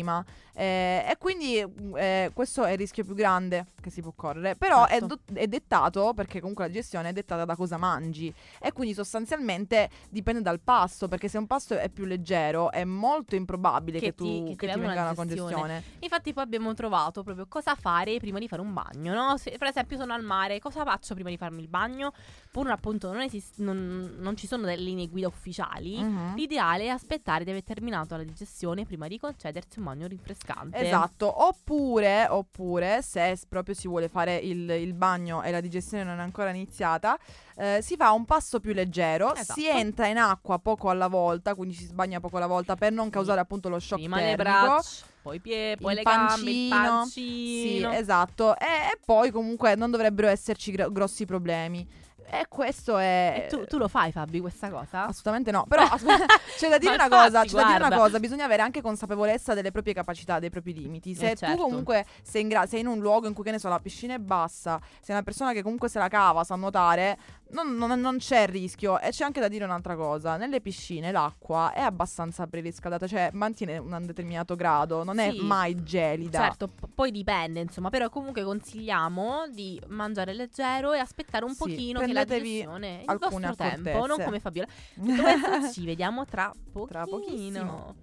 Eh, 0.54 1.06
e 1.08 1.16
quindi 1.18 1.56
eh, 1.96 2.30
questo 2.34 2.64
è 2.64 2.72
il 2.72 2.78
rischio 2.78 3.04
più 3.04 3.14
grande 3.14 3.66
che 3.80 3.90
si 3.90 4.02
può 4.02 4.12
correre. 4.14 4.56
Però 4.56 4.86
è, 4.86 4.98
Certo. 4.98 5.06
do- 5.06 5.20
è 5.38 5.46
dettato, 5.46 6.12
perché 6.14 6.40
comunque 6.40 6.64
la 6.64 6.70
digestione 6.70 7.10
è 7.10 7.12
dettata 7.12 7.44
da 7.44 7.54
cosa 7.54 7.76
mangi. 7.76 8.32
E 8.60 8.72
quindi 8.72 8.92
sostanzialmente 8.94 9.88
dipende 10.10 10.42
dal 10.42 10.58
pasto, 10.60 11.06
perché 11.06 11.28
se 11.28 11.38
un 11.38 11.46
pasto 11.46 11.76
è 11.78 11.88
più 11.88 12.04
leggero 12.06 12.72
è 12.72 12.82
molto 12.84 13.36
improbabile 13.36 13.98
che, 14.00 14.06
Che 14.06 14.14
tu 14.14 14.24
ti- 14.24 14.38
che 14.56 14.56
che 14.56 14.66
ti 14.66 14.72
ti 14.72 14.80
venga 14.80 15.02
una 15.02 15.14
congestione. 15.14 15.82
Infatti 16.00 16.32
poi 16.32 16.42
abbiamo 16.42 16.74
trovato 16.74 17.22
proprio 17.22 17.46
cosa 17.48 17.74
fare 17.76 18.18
prima 18.18 18.38
di 18.40 18.48
fare 18.48 18.62
un 18.62 18.72
bagno, 18.72 19.14
no? 19.14 19.36
Se, 19.36 19.54
per 19.58 19.68
esempio 19.68 19.96
sono 19.96 20.12
al 20.12 20.24
mare, 20.24 20.58
cosa 20.58 20.82
faccio 20.84 21.14
prima 21.14 21.30
di 21.30 21.36
farmi 21.36 21.60
il 21.62 21.68
bagno? 21.68 22.12
Pur 22.50 22.68
appunto 22.70 23.12
non, 23.12 23.20
esist- 23.22 23.58
non, 23.58 24.16
non 24.18 24.36
ci 24.36 24.46
sono 24.48 24.64
delle 24.64 24.82
linee 24.82 25.06
guida 25.08 25.28
ufficiali. 25.28 26.02
Mhm. 26.02 26.34
L'ideale 26.34 26.84
è 26.84 26.88
aspettare 26.88 27.44
di 27.44 27.50
aver 27.50 27.62
terminato 27.62 28.16
la 28.16 28.24
digestione 28.24 28.84
prima 28.84 29.06
di 29.06 29.18
concedersi 29.18 29.78
un 29.78 29.84
bagno 29.88 30.06
rinfrescante. 30.06 30.78
Esatto, 30.78 31.46
oppure, 31.46 32.26
oppure 32.28 33.02
se 33.02 33.38
proprio 33.48 33.74
si 33.74 33.88
vuole 33.88 34.08
fare 34.08 34.36
il, 34.36 34.68
il 34.70 34.94
bagno 34.94 35.42
e 35.42 35.50
la 35.50 35.60
digestione 35.60 36.04
non 36.04 36.18
è 36.18 36.22
ancora 36.22 36.50
iniziata, 36.50 37.18
eh, 37.56 37.80
si 37.82 37.96
fa 37.96 38.12
un 38.12 38.24
passo 38.24 38.60
più 38.60 38.72
leggero, 38.72 39.34
Esatto. 39.34 39.60
si 39.60 39.66
entra 39.68 40.06
in 40.06 40.18
acqua 40.18 40.58
poco 40.58 40.88
alla 40.90 41.08
volta, 41.08 41.54
quindi 41.54 41.74
si 41.74 41.84
sbagna 41.86 42.20
poco 42.20 42.36
alla 42.36 42.46
volta 42.46 42.76
per 42.76 42.92
non 42.92 43.10
causare 43.10 43.40
appunto 43.40 43.68
lo 43.68 43.78
shock 43.78 44.00
Prima 44.00 44.16
le 44.18 44.36
termico. 44.36 44.42
braccia, 44.66 45.06
poi 45.22 45.36
i 45.36 45.40
piedi, 45.40 45.82
poi 45.82 45.92
il 45.92 45.98
le 45.98 46.02
gambe, 46.04 46.50
il 46.50 46.68
pancino. 46.68 47.04
Sì, 47.06 47.78
pancino. 47.80 47.92
esatto. 47.92 48.56
E, 48.58 48.64
e 48.92 48.98
poi 49.04 49.30
comunque 49.30 49.74
non 49.74 49.90
dovrebbero 49.90 50.28
esserci 50.28 50.70
gro- 50.72 50.90
grossi 50.90 51.24
problemi. 51.24 51.86
E 52.30 52.46
questo 52.48 52.98
è... 52.98 53.44
E 53.46 53.48
tu, 53.48 53.64
tu 53.64 53.78
lo 53.78 53.88
fai 53.88 54.12
Fabi 54.12 54.40
questa 54.40 54.68
cosa? 54.68 55.06
Assolutamente 55.06 55.50
no, 55.50 55.64
però 55.66 55.82
aspe- 55.88 56.26
c'è 56.56 56.68
da 56.68 56.78
dire 56.78 56.94
una 56.94 57.08
cosa, 57.08 57.42
c'è 57.44 57.52
da 57.54 57.62
dire 57.64 57.76
una 57.76 57.78
guarda. 57.88 57.96
cosa, 57.96 58.20
bisogna 58.20 58.44
avere 58.44 58.62
anche 58.62 58.80
consapevolezza 58.82 59.54
delle 59.54 59.70
proprie 59.70 59.94
capacità, 59.94 60.38
dei 60.38 60.50
propri 60.50 60.74
limiti. 60.74 61.14
Se 61.14 61.30
Eh, 61.30 61.36
certo. 61.36 61.56
tu 61.56 61.62
comunque 61.62 62.04
sei 62.22 62.42
in, 62.42 62.48
gra- 62.48 62.66
sei 62.66 62.80
in 62.80 62.86
un 62.86 62.98
luogo 63.00 63.26
in 63.26 63.34
cui 63.34 63.44
che 63.44 63.50
ne 63.50 63.58
so, 63.58 63.68
la 63.68 63.78
piscina 63.80 64.14
è 64.14 64.18
bassa, 64.18 64.78
sei 65.00 65.14
una 65.14 65.22
persona 65.24 65.52
che 65.52 65.62
comunque 65.62 65.88
se 65.88 65.98
la 65.98 66.08
cava, 66.08 66.44
sa 66.44 66.54
nuotare, 66.56 67.18
non, 67.50 67.76
non, 67.76 68.00
non, 68.00 68.18
c'è 68.18 68.46
rischio. 68.46 68.98
E 69.00 69.10
c'è 69.10 69.24
anche 69.24 69.40
da 69.40 69.48
dire 69.48 69.64
un'altra 69.64 69.96
cosa: 69.96 70.36
nelle 70.36 70.60
piscine 70.60 71.10
l'acqua 71.10 71.72
è 71.72 71.80
abbastanza 71.80 72.46
preriscaldata, 72.46 73.06
cioè 73.06 73.30
mantiene 73.32 73.78
un 73.78 74.04
determinato 74.04 74.56
grado, 74.56 75.04
non 75.04 75.16
sì, 75.16 75.22
è 75.22 75.32
mai 75.40 75.82
gelida. 75.82 76.40
Certo, 76.40 76.68
p- 76.68 76.88
poi 76.94 77.10
dipende, 77.10 77.60
insomma, 77.60 77.90
però 77.90 78.08
comunque 78.10 78.42
consigliamo 78.42 79.46
di 79.48 79.80
mangiare 79.88 80.32
leggero 80.32 80.92
e 80.92 80.98
aspettare 80.98 81.44
un 81.44 81.52
sì, 81.52 81.58
pochino 81.58 82.00
che 82.00 82.12
la 82.12 82.24
direzione 82.24 83.04
il 83.06 83.18
vostro 83.18 83.38
accortezze. 83.38 83.82
tempo, 83.82 84.06
non 84.06 84.18
come 84.22 84.40
Fabiola. 84.40 84.68
Ci 85.72 85.84
vediamo 85.84 86.24
tra 86.24 86.52
pochino. 86.72 86.86
Tra 86.86 87.04
pochissimo. 87.04 87.94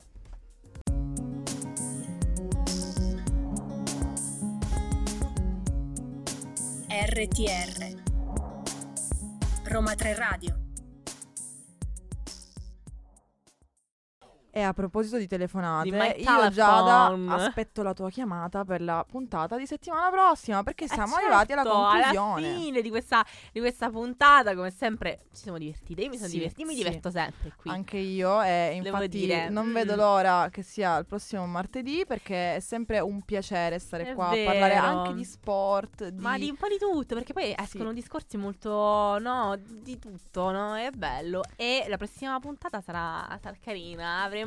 RTR 6.87 8.04
Roma 9.67 9.95
3 9.95 10.13
Radio 10.15 10.64
E 14.57 14.61
a 14.61 14.71
proposito 14.71 15.17
di 15.17 15.27
telefonate, 15.27 15.89
Di 15.89 16.23
io 16.23 16.49
Giada 16.49 17.13
aspetto 17.27 17.83
la 17.83 17.93
tua 17.93 18.09
chiamata 18.09 18.63
per 18.63 18.81
la 18.81 19.03
puntata 19.05 19.57
di 19.57 19.65
settimana 19.65 20.09
prossima 20.09 20.63
perché 20.63 20.85
Eh, 20.85 20.87
siamo 20.87 21.07
certo, 21.15 21.25
arrivati 21.25 21.51
alla 21.51 21.63
conclusione. 21.63 22.47
Alla 22.47 22.57
fine 22.57 22.81
di 22.81 22.89
questa, 22.89 23.25
di 23.51 23.59
questa 23.59 23.89
puntata, 23.89 24.55
come 24.55 24.71
sempre, 24.71 25.25
ci 25.33 25.41
siamo 25.41 25.57
divertite. 25.57 26.03
Io 26.03 26.09
mi 26.09 26.15
sono 26.15 26.29
Sì, 26.29 26.37
divertita, 26.37 26.61
io 26.61 26.67
mi 26.67 26.73
sì. 26.73 26.83
diverto 26.83 27.11
sempre 27.11 27.51
qui. 27.57 27.69
Anche 27.69 27.97
io 27.97 28.41
e 28.41 28.79
infatti 28.81 29.07
dire, 29.09 29.49
non 29.49 29.67
mm. 29.67 29.73
vedo 29.73 29.95
l'ora 29.97 30.47
che 30.49 30.61
sia 30.61 30.99
il 30.99 31.05
prossimo 31.05 31.45
martedì 31.45 32.05
perché 32.07 32.55
è 32.55 32.59
sempre 32.61 33.01
un 33.01 33.23
piacere 33.23 33.77
stare 33.77 34.11
È 34.11 34.13
qua 34.13 34.27
a 34.29 34.37
parlare 34.41 34.73
vero. 34.75 34.85
anche 34.85 35.15
di 35.15 35.25
sport, 35.25 36.07
di... 36.07 36.21
Ma 36.21 36.37
di 36.37 36.49
un 36.49 36.55
po' 36.55 36.69
di 36.69 36.77
tutto, 36.77 37.13
perché 37.13 37.33
poi 37.33 37.53
escono 37.57 37.91
discorsi 37.91 38.37
molto, 38.37 39.17
no, 39.19 39.59
di 39.59 39.99
tutto, 39.99 40.51
no? 40.51 40.77
È 40.77 40.91
bello. 40.91 41.43
E 41.57 41.87
la 41.89 41.97
prossima 41.97 42.39
puntata 42.39 42.79
sarà, 42.79 43.37
sarà 43.41 43.57
carina. 43.61 44.23
Avremo 44.23 44.43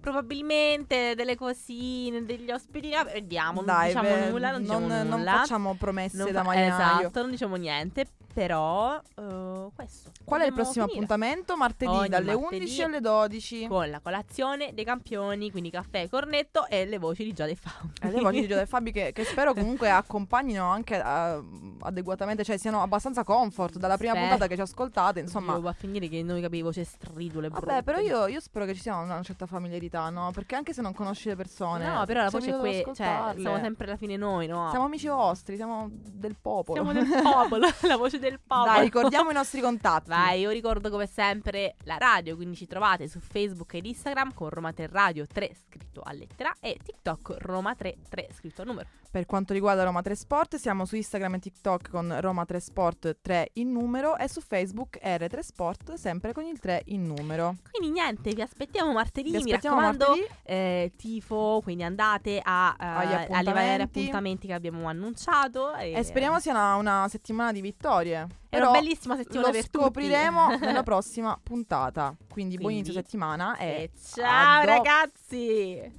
probabilmente 0.00 1.14
delle 1.14 1.36
cosine, 1.36 2.24
degli 2.24 2.50
ospiti. 2.50 2.90
Vabbè, 2.90 3.12
Vediamo, 3.12 3.56
non 3.60 3.66
Dai, 3.66 3.86
diciamo 3.88 4.08
beh, 4.08 4.30
nulla, 4.30 4.50
non 4.50 4.62
diciamo 4.62 4.86
non, 4.86 5.06
non 5.06 5.18
nulla. 5.18 5.32
facciamo 5.32 5.74
promesse 5.74 6.16
Non 6.16 6.32
da 6.32 6.40
fa- 6.42 6.46
marinaio. 6.46 7.00
Esatto, 7.00 7.20
non 7.20 7.30
diciamo 7.30 7.56
niente, 7.56 8.06
però 8.32 9.00
eh, 9.16 9.68
questo. 9.74 10.10
Qual 10.24 10.40
è 10.40 10.46
il 10.46 10.52
prossimo 10.52 10.86
finire. 10.86 11.04
appuntamento? 11.04 11.56
Martedì 11.56 11.90
Ogni 11.92 12.08
dalle 12.08 12.34
martedì 12.34 12.62
11 12.62 12.82
alle 12.82 13.00
12. 13.00 13.66
Con 13.66 13.90
la 13.90 14.00
colazione 14.00 14.74
dei 14.74 14.84
campioni, 14.84 15.50
quindi 15.50 15.70
caffè, 15.70 16.08
cornetto 16.08 16.66
e 16.66 16.84
le 16.86 16.98
voci 16.98 17.24
di 17.24 17.32
Giada 17.32 17.50
e 17.50 17.54
Fabio. 17.56 17.90
E 18.00 18.10
le 18.10 18.20
voci 18.20 18.40
di 18.40 18.48
Giada 18.48 18.62
e 18.62 18.66
Fabi 18.66 18.90
che, 18.90 19.12
che 19.12 19.24
spero 19.24 19.52
comunque 19.54 19.90
accompagnino 19.90 20.64
anche 20.64 20.96
eh, 20.96 21.40
adeguatamente, 21.80 22.42
cioè 22.44 22.56
siano 22.56 22.82
abbastanza 22.82 23.22
comfort 23.24 23.76
dalla 23.76 23.96
prima 23.96 24.12
Spero. 24.12 24.28
puntata 24.28 24.48
che 24.48 24.56
ci 24.56 24.62
ascoltate, 24.62 25.20
insomma. 25.20 25.54
Io 25.54 25.60
va 25.60 25.70
a 25.70 25.74
finire 25.74 26.08
che 26.08 26.22
noi 26.22 26.40
capivo 26.40 26.70
voce 26.72 26.84
stridule 26.84 27.48
Vabbè, 27.48 27.64
brutte. 27.64 27.82
però 27.82 27.98
io, 27.98 28.26
io 28.26 28.40
spero 28.40 28.64
che 28.64 28.74
ci 28.74 28.80
sia 28.80 28.96
una 28.96 29.22
certa 29.22 29.46
familiarità, 29.46 30.08
no? 30.08 30.30
Perché 30.32 30.54
anche 30.54 30.72
se 30.72 30.80
non 30.80 30.94
conosci 30.94 31.28
le 31.28 31.36
persone, 31.36 31.86
No, 31.86 32.04
però 32.06 32.22
la 32.22 32.30
voce 32.30 32.54
è 32.54 32.58
qui, 32.58 32.82
cioè, 32.94 33.34
siamo 33.36 33.58
sempre 33.58 33.86
alla 33.86 33.96
fine 33.96 34.16
noi, 34.16 34.46
no? 34.46 34.70
Siamo 34.70 34.86
amici 34.86 35.08
vostri, 35.08 35.56
siamo 35.56 35.88
del 35.90 36.36
popolo. 36.40 36.82
Siamo 36.82 36.98
del 36.98 37.22
popolo, 37.22 37.66
la 37.82 37.96
voce 37.96 38.18
del 38.28 38.40
popolo. 38.40 38.72
Dai, 38.72 38.80
ricordiamo 38.84 39.30
i 39.30 39.34
nostri 39.34 39.60
contatti. 39.60 40.08
Vai, 40.08 40.40
io 40.40 40.50
ricordo 40.50 40.90
come 40.90 41.06
sempre 41.06 41.76
la 41.84 41.96
radio, 41.98 42.36
quindi 42.36 42.56
ci 42.56 42.66
trovate 42.66 43.08
su 43.08 43.18
Facebook 43.20 43.74
ed 43.74 43.84
Instagram 43.86 44.32
con 44.34 44.48
Roma 44.48 44.72
3 44.72 44.88
Radio 44.90 45.26
3 45.26 45.50
scritto 45.66 46.00
a 46.02 46.12
lettera 46.12 46.54
e 46.60 46.78
TikTok 46.82 47.36
Roma 47.40 47.74
3 47.74 47.96
3 48.08 48.28
scritto 48.34 48.62
a 48.62 48.64
numero. 48.64 48.88
Per 49.12 49.26
quanto 49.26 49.52
riguarda 49.52 49.82
Roma 49.84 50.00
3 50.00 50.14
Sport, 50.14 50.56
siamo 50.56 50.86
su 50.86 50.96
Instagram 50.96 51.34
e 51.34 51.38
TikTok 51.38 51.90
con 51.90 52.16
Roma 52.20 52.46
3 52.46 52.60
Sport 52.60 53.18
3 53.20 53.50
in 53.54 53.70
numero 53.70 54.16
e 54.16 54.26
su 54.26 54.40
Facebook 54.40 54.98
R3 55.02 55.38
Sport 55.40 55.94
sempre 55.96 56.32
con 56.32 56.44
il 56.44 56.58
3 56.58 56.84
in 56.86 57.04
numero. 57.04 57.56
Quindi 57.70 57.90
niente, 57.92 58.32
vi 58.32 58.40
aspettiamo 58.40 58.90
martedì, 58.92 59.30
Vi 59.30 59.42
mi 59.42 59.50
aspettiamo 59.52 59.76
raccomando, 59.76 60.06
martedì. 60.06 60.28
eh, 60.44 60.92
tifo, 60.96 61.60
quindi 61.62 61.82
andate 61.82 62.40
a, 62.42 62.74
eh, 62.80 62.84
Agli 62.86 63.12
alle 63.12 63.26
vari 63.28 63.42
appuntamenti. 63.42 63.98
appuntamenti 64.00 64.46
che 64.46 64.52
abbiamo 64.54 64.88
annunciato 64.88 65.74
e, 65.74 65.92
E 65.92 66.02
speriamo 66.04 66.40
sia 66.40 66.52
una, 66.52 66.76
una 66.76 67.06
settimana 67.10 67.52
di 67.52 67.60
vittorie. 67.60 68.11
È 68.12 68.22
una 68.22 68.28
Però 68.48 68.70
bellissima 68.72 69.16
settimana 69.16 69.46
lo 69.48 69.52
per 69.52 69.64
scopriremo 69.64 70.50
tutti. 70.52 70.64
nella 70.66 70.82
prossima 70.82 71.38
puntata. 71.42 72.14
Quindi, 72.30 72.56
buon 72.56 72.70
Quindi- 72.72 72.88
inizio 72.90 72.92
settimana 73.02 73.56
e, 73.56 73.66
E 73.66 73.90
ciao 74.14 74.60
a 74.60 74.64
do- 74.64 74.70
ragazzi! 74.70 75.92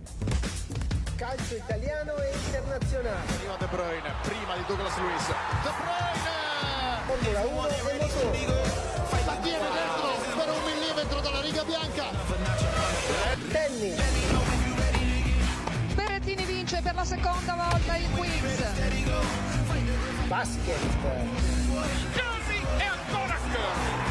Calcio 1.16 1.56
italiano 1.56 2.16
e 2.18 2.32
internazionale. 2.46 3.20
Arriva 3.38 3.56
De 3.58 3.66
Bruyne, 3.68 4.14
prima 4.24 4.56
di 4.58 4.64
Douglas 4.68 4.98
Luiz. 4.98 5.28
De 5.28 5.70
Bruyne! 5.78 6.32
Formula 7.06 7.42
1 7.42 7.68
e 7.68 7.82
motore. 8.00 8.82
La 9.26 9.36
tiene 9.42 9.68
dentro 9.72 10.08
per 10.38 10.50
un 10.50 10.64
millimetro 10.66 11.20
dalla 11.22 11.42
riga 11.42 11.64
bianca. 11.64 12.06
Tennis. 13.52 14.02
Berrettini 15.96 16.46
vince 16.46 16.82
per 16.82 16.96
la 16.96 17.06
seconda 17.06 17.54
volta 17.56 17.96
il 17.98 18.10
basquete, 20.34 20.80
cara. 21.04 21.20
Case 22.16 22.58
é 22.80 23.12
Dona 23.12 24.03